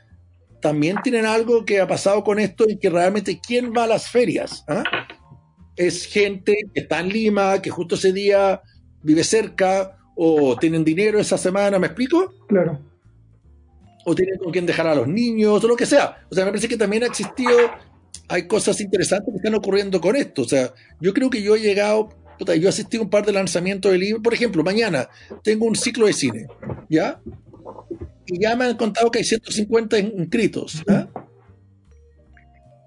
[0.61, 4.09] también tienen algo que ha pasado con esto y que realmente quién va a las
[4.09, 4.65] ferias.
[4.69, 4.83] ¿eh?
[5.77, 8.61] Es gente que está en Lima, que justo ese día
[9.03, 12.35] vive cerca o tienen dinero esa semana, ¿me explico?
[12.49, 12.81] Claro.
[14.09, 16.25] O tienen con quién dejar a los niños, o lo que sea.
[16.31, 17.51] O sea, me parece que también ha existido,
[18.29, 20.43] hay cosas interesantes que están ocurriendo con esto.
[20.43, 23.33] O sea, yo creo que yo he llegado, yo he asistido a un par de
[23.33, 24.23] lanzamientos de libros.
[24.23, 25.09] Por ejemplo, mañana
[25.43, 26.47] tengo un ciclo de cine,
[26.89, 27.21] ¿ya?
[28.27, 30.85] Y ya me han contado que hay 150 inscritos.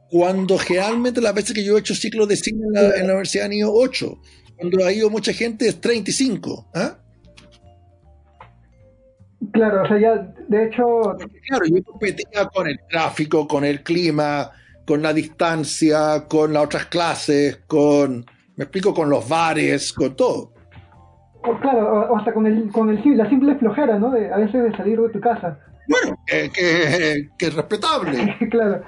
[0.10, 3.14] Cuando generalmente las veces que yo he hecho ciclos de cine en la, en la
[3.14, 4.22] universidad han ido 8.
[4.56, 6.70] Cuando ha ido mucha gente es 35.
[6.74, 6.98] ¿ah?
[9.54, 10.16] Claro, o sea, ya,
[10.48, 10.84] de hecho,
[11.48, 14.52] Claro, yo competía con el tráfico, con el clima,
[14.86, 18.26] con la distancia, con las otras clases, con,
[18.58, 20.52] me explico, con los bares, con todo.
[21.62, 24.12] claro, hasta con el, con el, la simple flojera, ¿no?
[24.12, 25.58] De, a veces de salir de tu casa.
[25.88, 28.38] Bueno, que, que- que es respetable.
[28.52, 28.84] claro.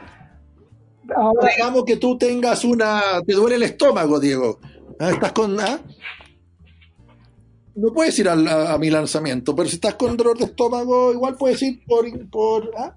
[1.16, 4.60] Ahora, Digamos que tú tengas una, te duele el estómago, Diego.
[5.00, 5.80] Ah, Estás con, ah?
[7.76, 11.36] No puedes ir a, a mi lanzamiento, pero si estás con dolor de estómago, igual
[11.38, 12.96] puedes ir por, por ¿ah?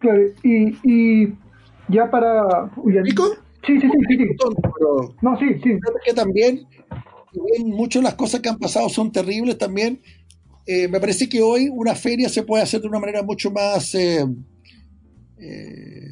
[0.00, 1.32] claro, y, y
[1.88, 2.70] ya para...
[2.76, 3.28] uy, ¿Pico?
[3.66, 5.78] Sí, sí, sí, sí, pero No, sí, sí.
[6.04, 6.66] que también,
[7.64, 10.00] muchas de las cosas que han pasado son terribles también,
[10.66, 13.94] eh, me parece que hoy una feria se puede hacer de una manera mucho más...
[13.94, 14.24] eh,
[15.38, 16.03] eh,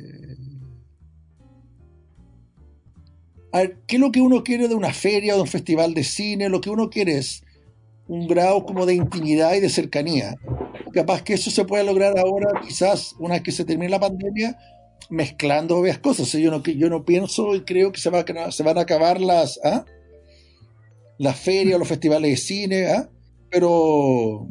[3.53, 5.92] a ver, ¿qué es lo que uno quiere de una feria o de un festival
[5.92, 6.48] de cine?
[6.48, 7.44] Lo que uno quiere es
[8.09, 10.36] un grado como de intimidad y de cercanía.
[10.92, 14.59] Capaz que eso se puede lograr ahora, quizás una vez que se termine la pandemia,
[15.11, 16.32] mezclando varias cosas.
[16.32, 19.84] Yo, no, pienso y creo que se, van a acabar las, ¿ah?
[21.18, 23.11] las ferias, los festivales de cine, ¿ah?
[23.50, 24.48] pero,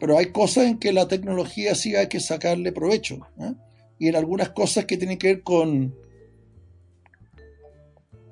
[0.00, 3.26] pero hay cosas en que la tecnología sí hay que sacarle provecho.
[3.38, 3.54] ¿ah?
[3.98, 5.94] Y en algunas cosas que tienen que ver con,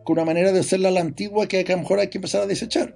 [0.06, 2.40] con una manera de hacerla a la antigua que a lo mejor hay que empezar
[2.42, 2.94] a desechar.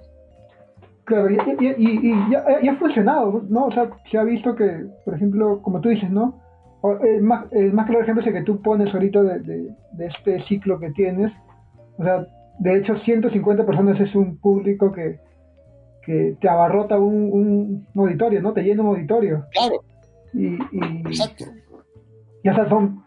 [1.03, 3.65] Claro, y, y, y- y ya, ya ha funcionado, ¿no?
[3.65, 6.39] O sea, se ha visto que, por ejemplo, como tú dices, ¿no?
[6.81, 9.75] O- El más, el más claro ejemplo es el que tú pones ahorita de, de-
[9.91, 11.31] de este ciclo que tienes.
[11.97, 12.25] O sea,
[12.59, 15.19] de hecho, 150 personas es un público que,
[16.05, 18.53] que te abarrota un, un auditorio, ¿no?
[18.53, 19.45] Te llena un auditorio.
[19.51, 19.81] Claro,
[20.33, 21.45] Y, y, exacto.
[22.43, 23.03] y, sea, son-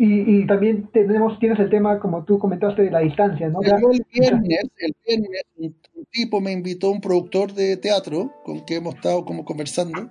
[0.00, 3.60] y, y también tenemos, tienes el tema, como tú comentaste, de la distancia, ¿no?
[3.62, 5.74] Yo el viernes, el viernes un,
[6.12, 10.08] tipo me invitó, un productor de teatro con que hemos estado como conversando,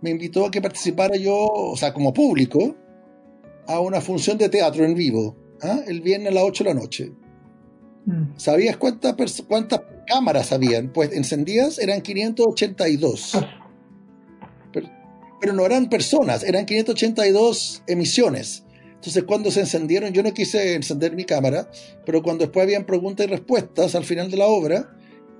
[0.00, 2.74] me invitó a que participara yo, o sea, como público,
[3.66, 5.80] a una función de teatro en vivo, ¿ah?
[5.86, 7.12] el viernes a las 8 de la noche.
[8.06, 9.14] mm, ¿Sabías cuántas,
[9.46, 10.94] cuántas cámaras habían?
[10.94, 13.32] Pues encendidas eran 582.
[14.72, 14.88] Pero,
[15.42, 18.65] pero no eran personas, eran 582 emisiones.
[19.06, 21.70] Entonces cuando se encendieron, yo no quise encender mi cámara,
[22.04, 24.90] pero cuando después habían preguntas y respuestas al final de la obra,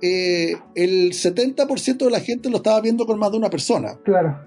[0.01, 3.99] eh, el 70% de la gente lo estaba viendo con más de una persona.
[4.05, 4.39] claro.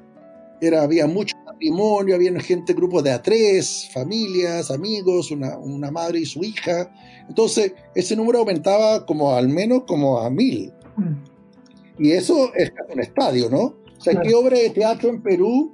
[0.62, 6.20] Era, había mucho matrimonio, había gente, grupos de a tres, familias, amigos, una, una madre
[6.20, 6.90] y su hija.
[7.28, 10.72] Entonces, ese número aumentaba como al menos como a mil.
[10.96, 12.02] mm.
[12.04, 13.60] Y eso es un estadio, ¿no?
[13.62, 14.28] O sea, Claro.
[14.28, 15.72] ¿qué obra de teatro en Perú,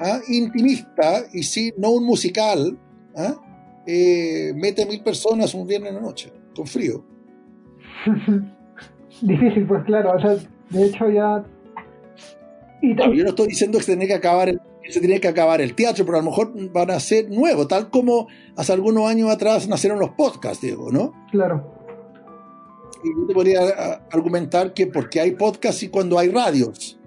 [0.00, 2.78] ah, intimista, y sí, no un musical,
[3.16, 3.34] ah,
[3.86, 7.04] eh, mete mil personas un viernes en la noche, con frío?
[9.22, 10.36] Difícil, pues claro, o sea,
[10.70, 11.44] de hecho ya...
[12.82, 15.60] Y yo no estoy diciendo que se tiene que acabar el, se tiene que acabar
[15.60, 19.30] el teatro, pero a lo mejor van a ser nuevos, tal como hace algunos años
[19.30, 21.12] atrás nacieron los podcasts, Diego, ¿no?
[21.30, 21.72] claro,
[23.02, 23.60] Y yo te podría
[24.12, 26.98] argumentar que porque hay podcasts y cuando hay radios.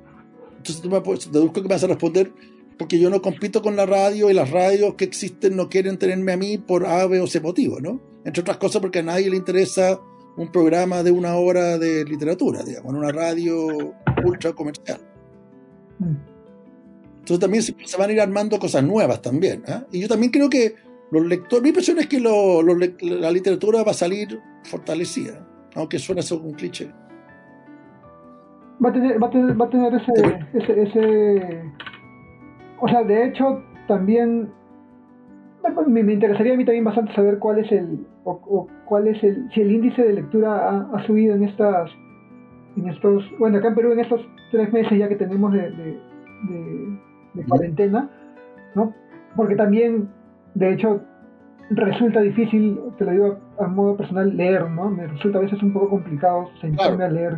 [0.57, 2.33] Entonces tú me puedes, deduzco que me vas a responder
[2.79, 6.31] porque yo no compito con la radio y las radios que existen no quieren tenerme
[6.31, 7.99] a mí por A, B o C motivo, ¿no?
[8.25, 9.99] Entre otras cosas porque a nadie le interesa
[10.37, 15.01] un programa de una hora de literatura, digamos, en una radio ultra comercial.
[15.99, 16.15] mm,
[17.19, 19.61] Entonces también se, van a ir armando cosas nuevas también.
[19.67, 19.83] ¿ah?
[19.91, 20.75] Y yo también creo que
[21.11, 26.21] los lectores, mi impresión es que lo- la literatura va a salir fortalecida, aunque suena
[26.21, 26.89] eso un cliché.
[28.83, 30.13] va a tener, va a tener, va a tener ese,
[30.53, 31.63] ese, ese,
[32.81, 34.49] o sea, de hecho, también
[35.87, 39.23] me, me interesaría a mí también bastante saber cuál es el, o, o cuál es
[39.23, 41.89] el, si el índice de lectura ha, ha subido en estas,
[42.77, 45.99] en estos, bueno, acá en Perú en estos tres meses ya que tenemos de, de,
[46.49, 46.99] de-
[47.35, 48.09] de cuarentena,
[48.75, 48.91] ¿no?
[49.35, 50.07] Porque también,
[50.55, 51.01] de hecho,
[51.69, 54.89] resulta difícil, te lo digo a, modo personal, leer, ¿no?
[54.89, 57.37] Me resulta a veces un poco complicado sentarme a leer.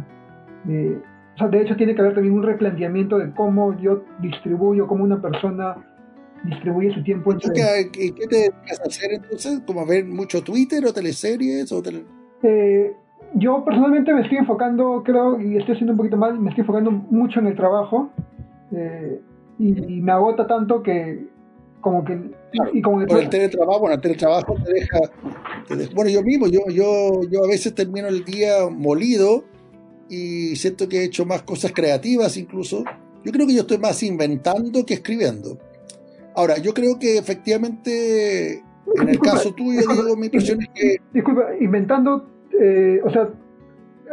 [0.70, 0.98] eh,
[1.42, 5.22] sea, de hecho, tiene que haber también un replanteamiento de cómo yo distribuyo, cómo una
[5.22, 5.76] persona
[6.44, 7.92] distribuye su tiempo ¿Tú entre...
[7.92, 9.62] ¿Qué, qué- te dedicas a hacer entonces?
[9.66, 11.72] ¿Como ver mucho Twitter o teleseries?
[11.72, 12.06] O tele-
[12.44, 12.94] Eh,
[13.36, 16.92] yo personalmente me estoy enfocando, creo, y estoy haciendo un poquito mal, me estoy enfocando
[16.92, 18.10] mucho en el trabajo.
[18.74, 19.20] eh,
[19.60, 21.28] y me agota tanto que
[21.82, 22.18] como que
[22.52, 25.00] Claro, y como que por el teletrabajo, bueno, el teletrabajo te deja,
[25.68, 29.44] te deja- bueno, yo mismo, yo, yo, yo a veces termino el día molido
[30.12, 32.84] y siento que he hecho más cosas creativas incluso.
[33.24, 35.58] Yo creo que yo estoy más inventando que escribiendo.
[36.36, 38.64] Ahora, yo creo que efectivamente, en
[39.00, 42.28] el Disculpa, caso tuyo, disculpa, digo, mi impresión es que disculpa inventando
[42.60, 43.30] eh, o sea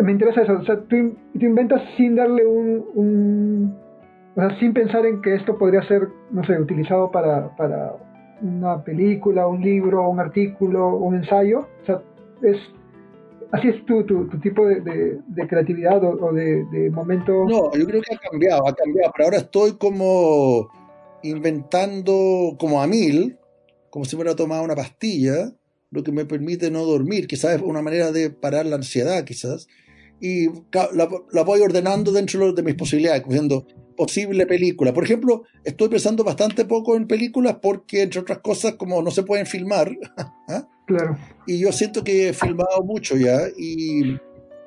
[0.01, 3.77] me interesa eso o sea tú, tú inventas sin darle un, un
[4.37, 7.97] o sea sin pensar en que esto podría ser no sé utilizado para para
[8.41, 12.01] una película un libro un artículo un ensayo o sea
[12.43, 12.57] es
[13.53, 17.45] así es tu, tu, tu tipo de, de- de creatividad o, o de, de momento
[17.47, 20.69] No, yo creo que ha cambiado, ha cambiado, pero ahora estoy como
[21.23, 23.39] inventando como a mil,
[23.91, 25.53] como si hubiera tomado una pastilla,
[25.91, 29.67] lo que me permite no dormir, quizás es una manera de parar la ansiedad, quizás,
[30.21, 34.93] y la, la voy ordenando dentro de mis posibilidades, cogiendo posible película.
[34.93, 39.23] Por ejemplo, estoy pensando bastante poco en películas porque, entre otras cosas, como no se
[39.23, 39.91] pueden filmar,
[40.49, 40.69] ¿ah?
[40.89, 41.17] Claro
[41.49, 44.19] y yo siento que he filmado mucho ya y,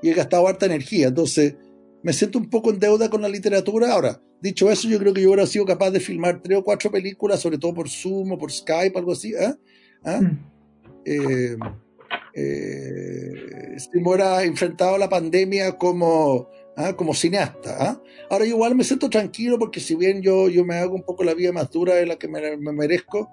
[0.01, 1.55] y he gastado harta energía, entonces
[2.01, 3.93] me siento un poco en deuda con la literatura.
[3.93, 6.89] Ahora, dicho eso, yo creo que yo hubiera sido capaz de filmar tres o cuatro
[6.89, 9.55] películas, sobre todo por Zoom o por Skype, algo así, ¿ah?
[10.03, 10.22] ¿Ah?
[10.22, 10.39] Mm.
[11.05, 11.55] Eh,
[12.34, 13.32] eh,
[13.78, 16.95] si me hubiera enfrentado a la pandemia como, ¿ah?
[16.95, 17.78] como cineasta.
[17.80, 18.01] ¿ah?
[18.32, 21.36] Ahora igual me siento tranquilo porque si bien yo, yo me hago un poco la
[21.36, 23.30] vida más dura de la que me, me merezco,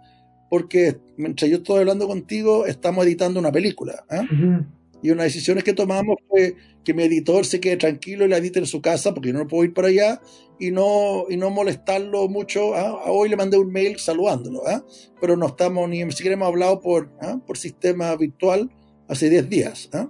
[0.51, 4.05] porque mientras yo estoy hablando contigo, estamos editando una película.
[4.11, 4.23] ¿ah?
[4.23, 4.65] Ujú.
[5.03, 8.29] Y una de las decisiones que tomamos fue que mi editor se quede tranquilo y
[8.29, 10.21] la edite en su casa, porque yo no puedo ir para allá
[10.59, 12.75] y no, y no molestarlo mucho.
[12.75, 13.05] ¿ah?
[13.07, 14.85] Hoy le mandé un mail saludándolo, ¿ah?
[15.21, 17.39] pero no estamos ni siquiera hemos hablado por, ¿ah?
[17.47, 18.71] por sistema virtual
[19.07, 19.91] hace 10 días.
[19.93, 20.09] ¿ah?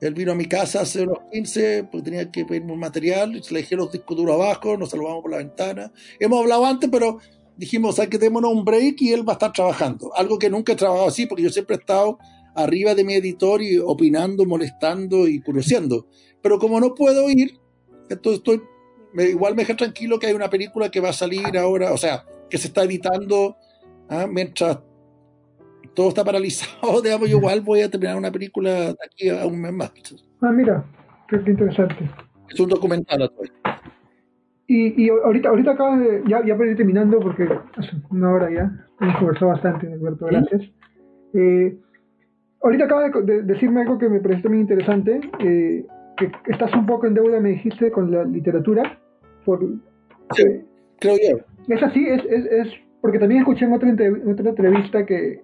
[0.00, 3.60] Él vino a mi casa hace unos 15 porque tenía que pedirme un material, le
[3.60, 5.92] dejé los discos duros abajo, nos saludamos por la ventana.
[6.20, 7.18] Hemos hablado antes, pero
[7.56, 10.12] dijimos, hay que démonos un break y él va a estar trabajando.
[10.16, 12.18] Algo que nunca he trabajado así, porque yo siempre he estado
[12.54, 16.06] arriba de mi editor y opinando, molestando y curioseando.
[16.42, 17.58] Pero como no puedo ir,
[18.08, 18.62] entonces estoy,
[19.12, 21.96] me- igual me deja tranquilo que hay una película que va a salir ahora, o
[21.98, 23.56] sea, que se está editando
[24.08, 24.26] ¿ah?
[24.30, 24.78] mientras
[25.94, 29.60] todo está paralizado, digamos, yo igual voy a terminar una película de aquí a un
[29.60, 29.92] mes más.
[30.42, 30.84] ah mira
[31.28, 32.08] qué, interesante
[32.48, 33.30] Es un documental.
[34.68, 37.44] Y, y ahorita, ahorita acabas de, ya, ya para ir terminando, porque
[37.76, 40.62] hace una hora ya, hemos conversado bastante, Alberto, gracias.
[41.34, 41.76] Eh,
[42.62, 45.86] ahorita acabas de, de decirme algo que me pareció también interesante, eh,
[46.16, 48.98] que estás un poco en deuda, me dijiste, con la literatura.
[49.44, 49.60] Por,
[50.32, 50.42] Sí.
[50.42, 50.64] eh,
[50.98, 51.38] Creo yo.
[51.72, 52.68] es así, es, es, es
[53.00, 55.42] porque también escuché en otra, en otra entrevista que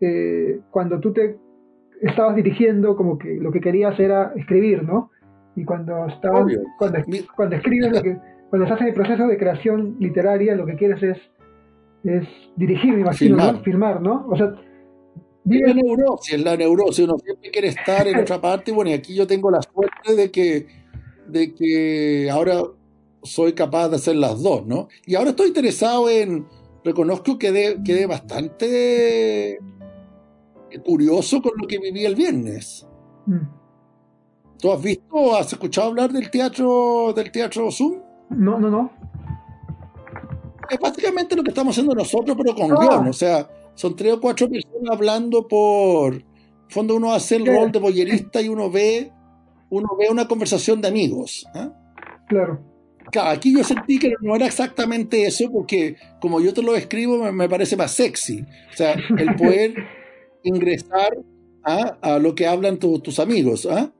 [0.00, 1.36] eh, cuando tú te
[2.02, 5.10] estabas dirigiendo, como que lo que querías era escribir, ¿no?
[5.56, 6.60] Y cuando estabas, Obvio.
[6.78, 6.98] cuando,
[7.36, 8.16] cuando escribes, lo que,
[8.52, 11.16] cuando estás en el proceso de creación literaria, lo que quieres es,
[12.04, 13.54] es dirigir, me imagino, Filmar.
[13.54, 13.62] ¿no?
[13.62, 14.26] Filmar, ¿no?
[14.28, 14.54] O sea, Es
[15.44, 18.92] vives- la neurosis, es la neurosis, uno siempre quiere estar en otra parte, bueno, y
[18.92, 20.66] aquí yo tengo la suerte de que,
[21.28, 22.60] de que ahora
[23.22, 24.88] soy capaz de hacer las dos, ¿no?
[25.06, 26.46] Y ahora estoy interesado en,
[26.84, 29.58] reconozco que quedé, quedé bastante
[30.84, 32.86] curioso con lo que viví el viernes.
[33.24, 33.46] Mm.
[34.60, 38.11] ¿Tú has visto, has escuchado hablar del teatro, del teatro Zoom?
[38.36, 38.90] No, no, no.
[40.70, 42.76] Es básicamente lo que estamos haciendo nosotros, pero con Ah.
[42.80, 43.08] guion.
[43.08, 46.14] O sea, son tres o cuatro personas hablando por.
[46.14, 46.22] En
[46.68, 47.50] fondo, uno hace el Sí.
[47.50, 49.12] rol de boyerista y uno ve,
[49.70, 51.46] uno ve una conversación de amigos.
[51.54, 51.70] ¿ah?
[52.28, 52.60] Claro.
[53.10, 57.18] Claro, aquí yo sentí que no era exactamente eso, porque como yo te lo escribo,
[57.18, 58.40] me, me parece más sexy.
[58.72, 59.74] O sea, el poder
[60.44, 61.14] ingresar
[61.64, 61.98] ¿ah?
[62.00, 63.68] a lo que hablan tu- tus amigos.
[63.70, 63.90] ¿ah?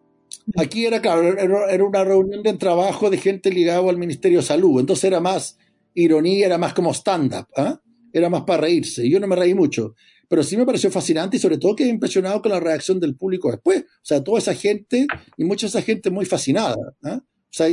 [0.56, 4.80] Aquí era, claro, era, una reunión de trabajo de gente ligada al Ministerio de Salud.
[4.80, 5.58] Entonces era más
[5.94, 7.46] ironía, era más como stand-up.
[7.56, 7.80] ¿ah?
[8.12, 9.08] Era más para reírse.
[9.08, 9.94] Yo no me reí mucho.
[10.28, 13.50] Pero sí me pareció fascinante y sobre todo que impresionado con la reacción del público
[13.50, 13.82] después.
[13.82, 16.76] O sea, toda esa gente y mucha esa gente muy fascinada.
[17.04, 17.20] ¿ah?
[17.22, 17.68] O sea,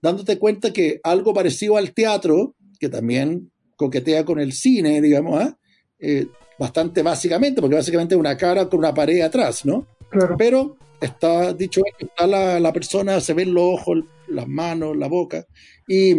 [0.00, 5.58] dándote cuenta que algo parecido al teatro, que también coquetea con el cine, digamos, ¿ah?
[5.98, 6.26] Eh,
[6.58, 9.86] bastante básicamente, porque básicamente es una cara con una pared atrás, ¿no?
[10.10, 10.36] Claro.
[10.36, 15.46] Pero está dicho está la, la persona, se ven los ojos, las manos, la boca,
[15.86, 16.14] y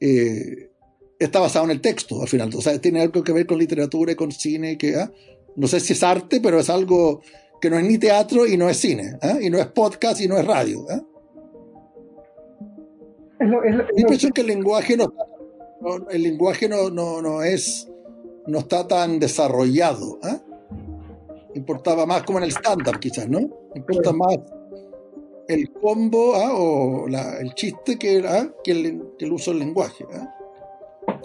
[0.00, 0.70] eh,
[1.18, 2.50] está basado en el texto al final.
[2.56, 5.10] O sea, tiene algo que ver con literatura y con cine, que ¿ah?
[5.56, 7.22] no sé si es arte, pero es algo
[7.60, 9.38] que no es ni teatro y no es cine, ¿ah?
[9.40, 10.84] y no es podcast y no es radio.
[10.90, 11.00] ¿ah?
[13.40, 15.12] Es lo- es lo- impresión que el lenguaje no,
[15.80, 17.88] no- el lenguaje no, no, no es
[18.46, 20.18] no está tan desarrollado.
[20.22, 20.40] ¿ah?
[21.54, 23.40] Importaba más como en el stand-up quizás, ¿no?
[23.74, 24.36] Importa más
[25.48, 26.52] el combo ¿ah?
[26.54, 28.48] o la- el chiste que, ¿ah?
[28.62, 30.04] que, el, que el uso del lenguaje.
[30.12, 30.34] ¿ah?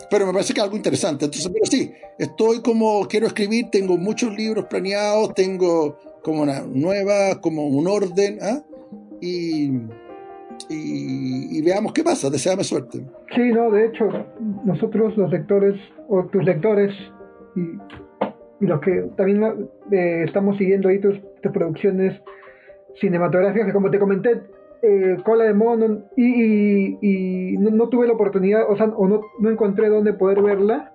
[0.09, 1.25] pero me parece que es algo interesante.
[1.25, 7.39] Entonces, pero sí, estoy como, quiero escribir, tengo muchos libros planeados, tengo como una nueva,
[7.41, 8.61] como un orden, ¿ah?
[9.21, 9.71] y,
[10.69, 13.05] y, veamos qué pasa, deseame suerte.
[13.35, 14.05] Sí, no, de hecho,
[14.65, 15.75] nosotros los lectores,
[16.07, 16.93] o tus lectores,
[17.55, 17.61] y,
[18.65, 21.19] los que también eh, estamos siguiendo ahí tus,
[21.53, 22.21] producciones
[22.99, 24.41] cinematográficas, que como te comenté,
[24.81, 29.49] eh, Cola de Mono, y, y, no, tuve la oportunidad, o sea, o no, no
[29.49, 30.91] encontré dónde poder verla,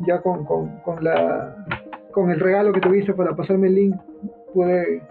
[0.00, 1.66] ya con, con, con, la,
[2.12, 3.96] con el regalo que tuviste para pasarme el link,
[4.52, 5.02] pude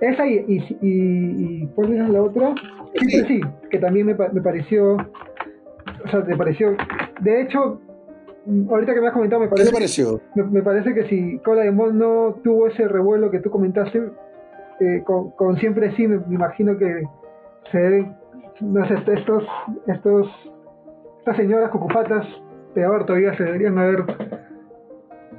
[0.00, 2.54] esa y, y, y, ¿cuál era la otra?
[2.94, 3.40] Sí, sí,
[3.70, 6.76] que también me, me pareció, o sea, te pareció,
[7.20, 7.80] de hecho,
[8.70, 10.20] ahorita que me has comentado, me parece, ¿Qué te pareció?
[10.34, 14.02] Me, parece que si Cola de Mon no tuvo ese revuelo que tú comentaste,
[14.80, 17.02] eh, con, siempre sí, me, imagino que
[17.70, 18.16] se deben,
[18.60, 19.44] no sé, estos,
[19.86, 20.28] estos,
[21.18, 22.26] estas señoras cucupatas,
[22.74, 24.04] peor todavía, se deberían haber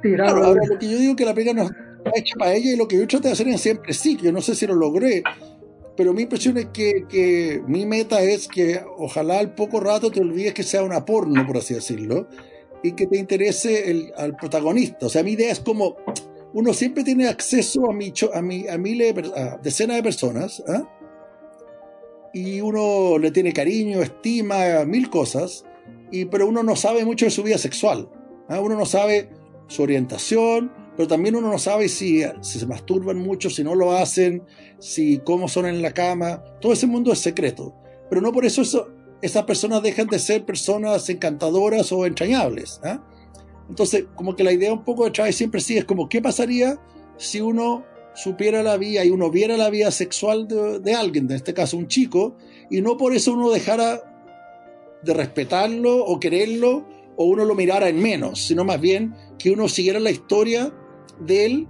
[0.02, 0.44] tirado.
[0.44, 1.68] ahora lo que yo digo que la pega no
[2.14, 4.32] hecha para ella y lo que yo traté de hacer en siempre sí, que yo
[4.32, 5.22] no sé si lo logré,
[5.96, 10.54] pero mi impresión es que, mi meta es que ojalá al poco rato te olvides
[10.54, 12.26] que sea una porno, por así decirlo,
[12.84, 15.06] y que te interese el, al protagonista.
[15.06, 15.96] O sea, mi idea es como,
[16.52, 20.86] uno siempre tiene acceso a, mi, a, mi, a, miles, a decenas de personas, ¿ah?
[22.34, 25.64] y uno le tiene cariño, estima, mil cosas,
[26.10, 28.10] y, pero uno no sabe mucho de su vida sexual.
[28.50, 28.60] ¿ah?
[28.60, 29.30] Uno no sabe
[29.66, 33.92] su orientación, pero también uno no sabe si, si se masturban mucho, si no lo
[33.92, 34.42] hacen,
[34.78, 36.44] si cómo son en la cama.
[36.60, 37.74] Todo ese mundo es secreto.
[38.10, 38.93] Pero no por eso, eso
[39.24, 42.78] esas personas dejan de ser personas encantadoras o entrañables.
[42.84, 43.02] ¿ah?
[43.70, 46.78] Entonces, como que la idea un poco de Chávez siempre sí es como, ¿qué pasaría
[47.16, 51.36] si uno supiera la vida y uno viera la vida sexual de, de alguien, en
[51.36, 52.36] este caso un chico,
[52.70, 54.02] y no por eso uno dejara
[55.02, 59.68] de respetarlo o quererlo o uno lo mirara en menos, sino más bien que uno
[59.70, 60.70] siguiera la historia
[61.18, 61.68] de él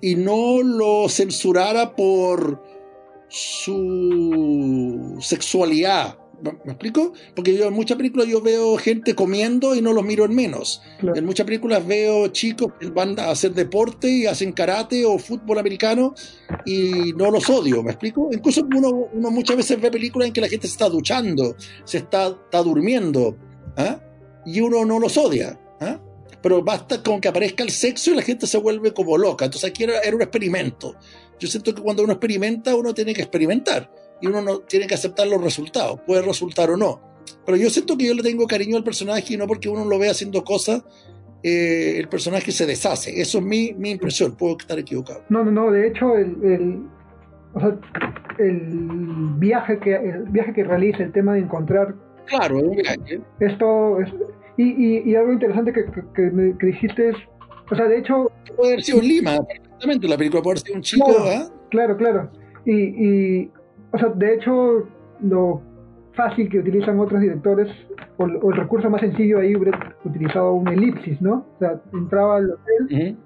[0.00, 2.62] y no lo censurara por
[3.28, 6.18] su sexualidad.
[6.42, 7.14] ¿Me explico?
[7.34, 10.82] Porque yo en muchas películas yo veo gente comiendo y no los miro en menos.
[11.00, 15.58] En muchas películas veo chicos que van a hacer deporte y hacen karate o fútbol
[15.58, 16.14] americano
[16.66, 18.28] y no los odio, ¿me explico?
[18.32, 21.98] Incluso uno, uno muchas veces ve películas en que la gente se está duchando, se
[21.98, 23.34] está, está durmiendo,
[23.78, 23.98] ¿ah?
[24.44, 25.58] y uno no los odia.
[25.80, 25.98] ¿ah?
[26.46, 29.46] pero basta con que aparezca el sexo y la gente se vuelve como loca.
[29.46, 30.94] Entonces aquí era, un experimento.
[31.38, 34.94] Yo siento que cuando uno experimenta, uno tiene que experimentar y uno no tiene que
[34.94, 37.00] aceptar los resultados, puede resultar o no.
[37.44, 39.98] Pero yo siento que yo le tengo cariño al personaje y no porque uno lo
[39.98, 40.84] vea haciendo cosas,
[41.42, 43.20] eh, el personaje se deshace.
[43.20, 45.24] Eso es mi, mi, impresión, puedo estar equivocado.
[45.28, 46.82] No, no, no, de hecho el, el,
[47.52, 47.78] o sea,
[48.38, 48.88] el
[49.38, 51.94] viaje que el viaje que realiza, el tema de encontrar
[52.26, 53.20] Claro, es un viaje.
[53.40, 54.12] Esto es,
[54.56, 55.84] y, y, algo interesante que,
[56.14, 57.16] que, me, dijiste es,
[57.70, 58.30] o sea, de hecho...
[58.56, 59.38] Puede haber sido Lima,
[59.76, 61.46] perfectamente, la película puede sido un chico, claro, ¿eh?
[61.70, 62.30] Claro, claro.
[62.64, 63.50] Y, y,
[63.92, 64.88] o sea, de hecho,
[65.20, 65.62] lo
[66.14, 67.68] fácil que utilizan otros directores,
[68.16, 71.46] o, el recurso más sencillo ahí hubiera utilizado un elipsis, ¿no?
[71.54, 73.16] O sea, entraba al hotel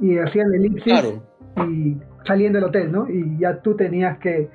[0.00, 1.22] y hacían elipsis claro.
[1.68, 1.96] y
[2.26, 3.08] salían del hotel, ¿no?
[3.10, 4.48] Y ya tú tenías que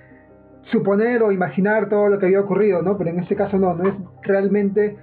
[0.71, 2.97] suponer o imaginar todo lo que había ocurrido, ¿no?
[2.97, 4.95] Pero en este caso no, no es realmente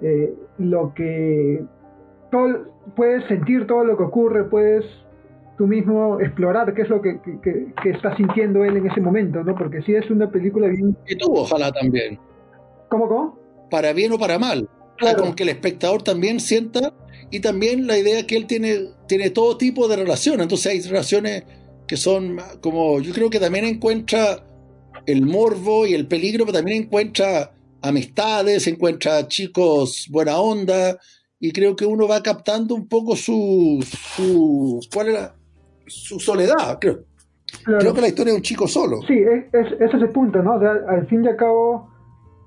[0.00, 1.64] eh, lo que
[2.30, 2.64] todo,
[2.96, 4.84] puedes sentir todo lo que ocurre, puedes
[5.56, 9.54] tú mismo explorar qué es lo que, que, está sintiendo él en ese momento, ¿no?
[9.54, 10.96] Porque si es una película bien...
[11.06, 12.18] Y tú ojalá también.
[12.88, 13.38] ¿Cómo, cómo?
[13.70, 14.68] Para bien o para mal.
[14.96, 15.18] Claro.
[15.18, 16.92] Como que el espectador también sienta
[17.30, 20.42] y también la idea que él tiene, tiene todo tipo de relaciones.
[20.42, 21.44] Entonces hay relaciones
[21.86, 24.44] que son como, yo creo que también encuentra
[25.06, 27.52] el morbo y el peligro, pero también encuentra
[27.82, 30.98] amistades, encuentra chicos buena onda
[31.38, 33.84] y creo que uno va captando un poco su,
[34.16, 35.34] su ¿cuál era?
[35.86, 37.04] Su soledad, creo.
[37.64, 38.98] Creo que la historia de un chico solo.
[39.06, 40.54] Sí, es, ese es el punto, ¿no?
[40.54, 41.88] al fin y al cabo,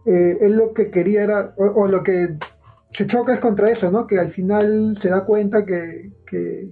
[0.06, 2.36] eh, él lo que quería era, o, lo que
[2.98, 4.08] se choca es contra eso, ¿no?
[4.08, 6.72] Que al final se da cuenta que, que,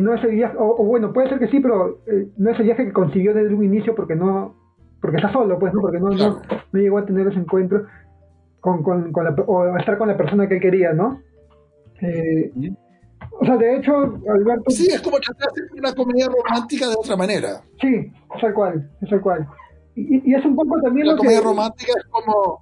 [0.00, 2.64] no es el viaje, o, bueno, puede ser que sí, pero eh, no es el
[2.64, 4.56] viaje que consiguió desde un inicio porque no,
[5.00, 5.80] porque está solo, pues, ¿no?
[5.80, 6.42] Porque no, no,
[6.72, 7.86] llegó a tener ese encuentro
[8.60, 11.20] con, con, con la, o estar con la persona que quería, ¿no?
[12.00, 12.50] Eh,
[13.40, 14.70] o sea, de hecho, Alberto...
[14.70, 17.62] Sí, es como tratar de hacer una comedia romántica de otra manera.
[17.80, 19.46] Sí, es tal cual, es tal cual.
[19.94, 21.06] Y, y es un poco también...
[21.06, 22.60] La comedia romántica es como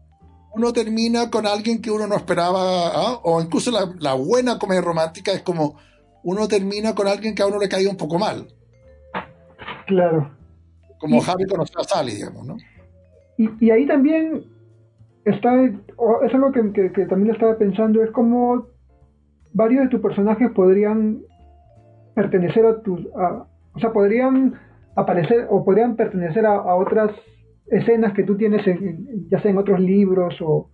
[0.55, 3.20] uno termina con alguien que uno no esperaba, ¿ah?
[3.24, 5.77] o incluso la, la, buena comedia romántica es como
[6.23, 8.47] uno termina con alguien que a uno le caía un poco mal.
[9.86, 10.31] Claro.
[10.99, 12.57] Como Javi conoció a Sally, digamos, ¿no?
[13.36, 14.45] Y, ahí también
[15.24, 18.69] está, es algo que, que- que también estaba pensando, es como
[19.55, 21.20] varios de tus personajes podrían
[22.14, 24.55] pertenecer a tus, a- o sea, podrían
[24.94, 27.10] aparecer o podrían pertenecer a, a otras
[27.68, 30.68] escenas que tú tienes, en, ya sea en otros libros o...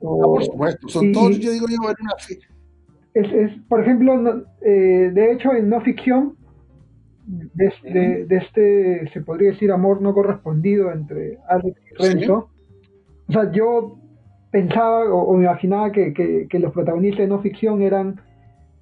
[0.00, 2.14] o- Ah, por supuesto, son y- todos, yo digo yo, en una
[3.14, 6.36] es, es, por ejemplo, no- eh, de hecho en no ficción,
[7.26, 12.12] de, de- de este, se podría decir, amor no correspondido entre Alex y Sí.
[12.14, 12.48] Renzo,
[13.28, 13.98] o sea, yo
[14.50, 18.20] pensaba o, me imaginaba que, que- los protagonistas de no ficción eran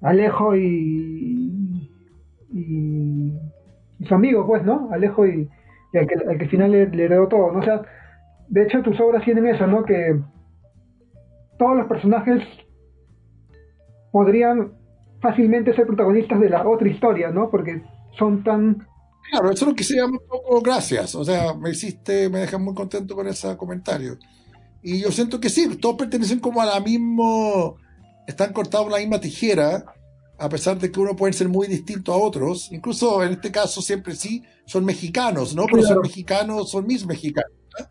[0.01, 1.89] Alejo y,
[2.53, 3.33] y,
[3.99, 4.89] y su amigo, pues, ¿no?
[4.91, 5.49] Alejo y,
[5.93, 7.59] y al, que, al que al final le, le heredó todo, ¿no?
[7.59, 7.81] O sea,
[8.47, 9.83] de hecho tus obras tienen eso, ¿no?
[9.83, 10.19] Que
[11.57, 12.41] todos los personajes
[14.11, 14.71] podrían
[15.21, 17.49] fácilmente ser protagonistas de la otra historia, ¿no?
[17.49, 17.81] Porque
[18.17, 18.87] son tan...
[19.29, 21.13] Claro, eso es lo que se llama un poco gracias.
[21.13, 24.13] O sea, me hiciste, me dejas muy contento con ese comentario.
[24.81, 27.73] Y yo siento que sí, todos pertenecen como a la misma,
[28.27, 29.85] están cortados en la misma tijera,
[30.37, 32.69] a pesar de que uno puede ser muy distinto a otros.
[32.71, 35.65] Incluso en este caso siempre sí, son mexicanos, ¿no?
[35.65, 35.95] Pero Claro.
[35.95, 37.51] son mexicanos, son mis mexicanos.
[37.77, 37.85] ¿no?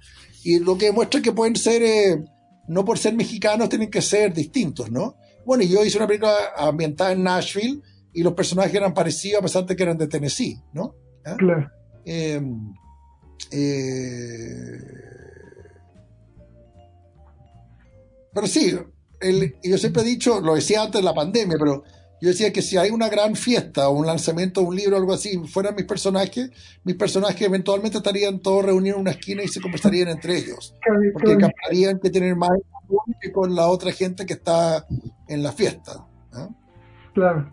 [0.44, 2.24] Y lo que demuestra que pueden ser, eh,
[2.68, 5.16] no por ser mexicanos, tienen que ser distintos, ¿no?
[5.44, 7.82] Bueno, yo hice una película ambientada en Nashville
[8.14, 10.94] y los personajes eran parecidos a pesar de que eran de Tennessee, ¿no?
[11.26, 11.36] ¿Ah?
[11.36, 11.70] Claro.
[12.04, 12.40] Eh,
[18.38, 18.78] pero sí,
[19.20, 21.82] el- yo siempre he dicho, lo decía antes de la pandemia, pero
[22.20, 25.00] yo decía que si hay una gran fiesta o un lanzamiento de un libro o
[25.00, 26.50] algo así, fueran mis personajes,
[26.84, 30.72] mis personajes eventualmente estarían todos reunidos en una esquina y se conversarían entre ellos,
[31.14, 32.50] porque captarían que tener más
[33.20, 34.86] que con la otra gente que está
[35.26, 36.06] en la fiesta.
[36.32, 36.54] ¿no?
[37.14, 37.52] Claro.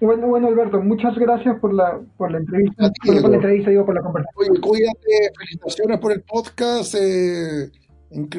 [0.00, 3.84] Bueno, bueno, Alberto, muchas gracias por la, por la entrevista, ti, por, la entrevista, digo,
[3.84, 4.50] por la conversación.
[4.50, 6.94] Oye, cuídate, felicitaciones por el podcast.
[6.98, 7.70] eh,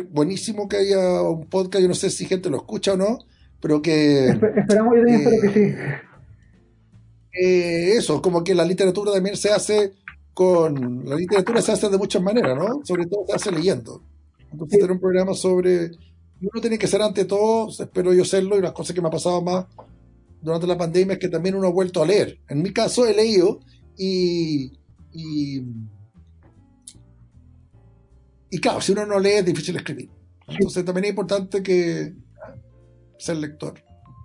[0.10, 1.82] buenísimo que haya un podcast.
[1.82, 3.20] Yo no sé si gente lo escucha o no,
[3.62, 5.76] pero que Espe- esperamos, yo también eh, espero que sí.
[7.34, 9.94] eh, eso, como que la literatura también se hace
[10.34, 11.06] con.
[11.06, 12.82] La literatura se hace de muchas maneras, ¿no?
[12.84, 14.02] Sobre todo se hace leyendo.
[14.52, 15.92] Entonces, tener un programa sobre.
[16.42, 19.12] Uno tiene que ser ante todo, espero yo serlo, y las cosas que me ha
[19.12, 19.66] pasado más
[20.42, 22.40] durante la pandemia es que también uno ha vuelto a leer.
[22.50, 23.60] En mi caso, he leído
[23.98, 24.72] y.
[25.14, 25.62] y
[28.52, 30.10] y claro, si uno no lee es difícil escribir.
[30.48, 32.14] Entonces también es importante que
[33.18, 33.74] ser lector.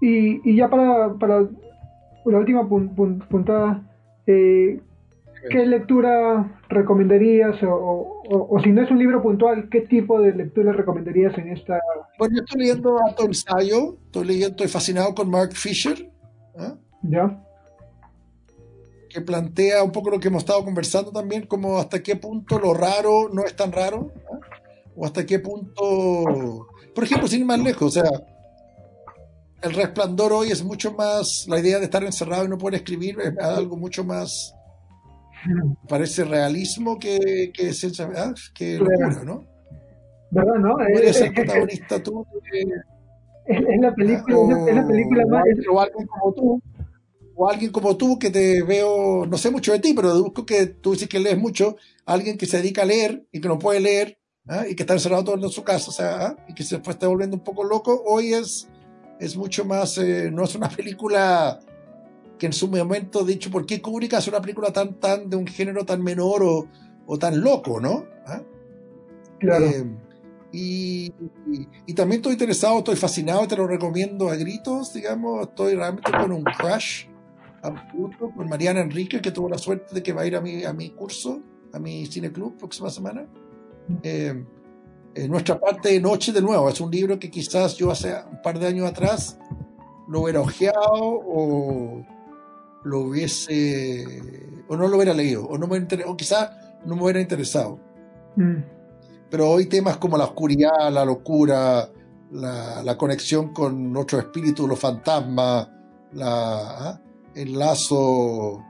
[0.00, 3.82] Y, y ya para, para la última pun- pun- puntada,
[4.26, 4.80] eh,
[5.50, 7.62] ¿qué lectura recomendarías?
[7.62, 11.38] O, o- o- o si no es un libro puntual, ¿qué tipo de lectura recomendarías
[11.38, 11.78] en esta?
[12.18, 16.10] Bueno, yo estoy leyendo harto ensayo, estoy leyendo, estoy fascinado con Mark Fisher,
[16.58, 16.74] ¿ah?
[17.02, 17.42] ¿Ya?
[19.16, 22.74] Que plantea un poco lo que hemos estado conversando también, como hasta qué punto lo
[22.74, 24.38] raro no es tan raro, ¿ah?
[24.94, 28.10] o hasta qué punto, por ejemplo, sin ir más lejos, o sea,
[29.62, 33.16] el resplandor hoy es mucho más, la idea de estar encerrado y no poder escribir
[33.20, 34.54] es algo mucho más,
[35.88, 38.34] parece realismo que, que ciencia, ¿ah?
[38.54, 39.44] que locura, ¿no?
[40.30, 40.76] ¿Verdad, no?
[41.34, 42.66] Protagonista tú de-
[43.56, 44.36] es- la película,
[44.68, 44.82] es la
[45.26, 45.44] más...
[45.72, 46.62] o alguien como tú,
[47.36, 50.66] o alguien como tú que te veo, no sé mucho de ti, pero deduzco que
[50.66, 51.76] tú dices que lees mucho,
[52.06, 54.18] alguien que se dedica a leer y que no puede leer,
[54.48, 54.66] ¿ah?
[54.68, 56.36] y que está encerrado todo en su casa, o sea, ¿ah?
[56.48, 58.68] y que se fue- está volviendo un poco loco, hoy es,
[59.20, 61.60] es mucho más, eh, no es una película
[62.38, 65.46] que en su momento, dicho, ¿por qué Kubrick hace una película tan, tan, de un
[65.46, 66.68] género tan menor o,
[67.06, 68.04] o tan loco, ¿no?
[68.26, 68.42] ¿Ah?
[69.38, 69.66] Claro.
[69.66, 69.84] Eh,
[70.52, 71.06] y,
[71.52, 76.10] y- y también estoy interesado, estoy fascinado, te lo recomiendo a gritos, digamos, estoy realmente
[76.12, 77.06] con un crush
[77.66, 80.64] absoluto con Mariana Enrique, que tuvo la suerte de que va a ir a mi,
[80.64, 81.40] a mi curso,
[81.72, 83.26] a mi cineclub próxima semana.
[84.02, 84.44] Eh,
[85.14, 88.42] eh, nuestra parte de noche, de nuevo, es un libro que quizás yo hace un
[88.42, 89.38] par de años atrás
[90.08, 92.04] lo hubiera ojeado o
[92.84, 94.04] lo hubiese,
[94.68, 96.50] o no lo hubiera leído, o, no me inter- o quizás
[96.84, 97.78] no me hubiera interesado
[98.36, 98.62] Mm.
[99.30, 101.88] pero hoy temas como la oscuridad, la locura,
[102.32, 105.68] la, la conexión con otros espíritus, los fantasmas,
[106.12, 107.00] la, ¿ah?
[107.36, 108.64] El lazo,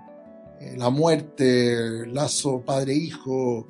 [0.60, 3.66] eh, la muerte, el lazo padre-hijo,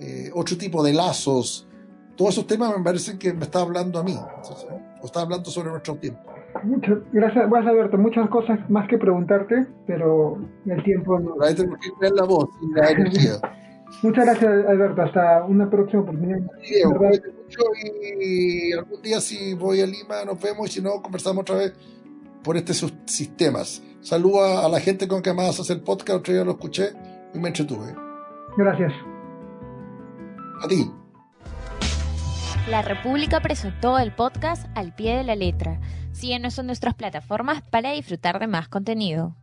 [0.00, 1.68] eh, otro tipo de lazos,
[2.16, 4.98] todos esos temas me parecen que me está hablando a mí, ¿eh?
[5.00, 6.20] o está hablando sobre nuestro tiempo.
[6.64, 11.34] Muchas gracias, bueno, Alberto, muchas cosas más que preguntarte, pero el tiempo no.
[11.40, 13.32] Ahí tenemos que la voz y la energía.
[14.02, 15.02] Muchas gracias, Alberto.
[15.02, 16.38] Hasta una próxima oportunidad.
[16.56, 21.42] Cuídate mucho y algún día si voy a Lima nos vemos y si no conversamos
[21.42, 21.74] otra vez
[22.42, 23.82] por estos sistemas.
[24.02, 26.92] Saluda a la gente con que más hacer podcast, otro día lo escuché
[27.32, 27.94] y me entretuve.
[28.56, 28.92] Gracias.
[30.60, 30.90] A ti.
[32.68, 35.80] La República presentó el podcast Al pie de la letra.
[36.12, 39.36] Síguenos en nuestras plataformas para disfrutar de más contenido.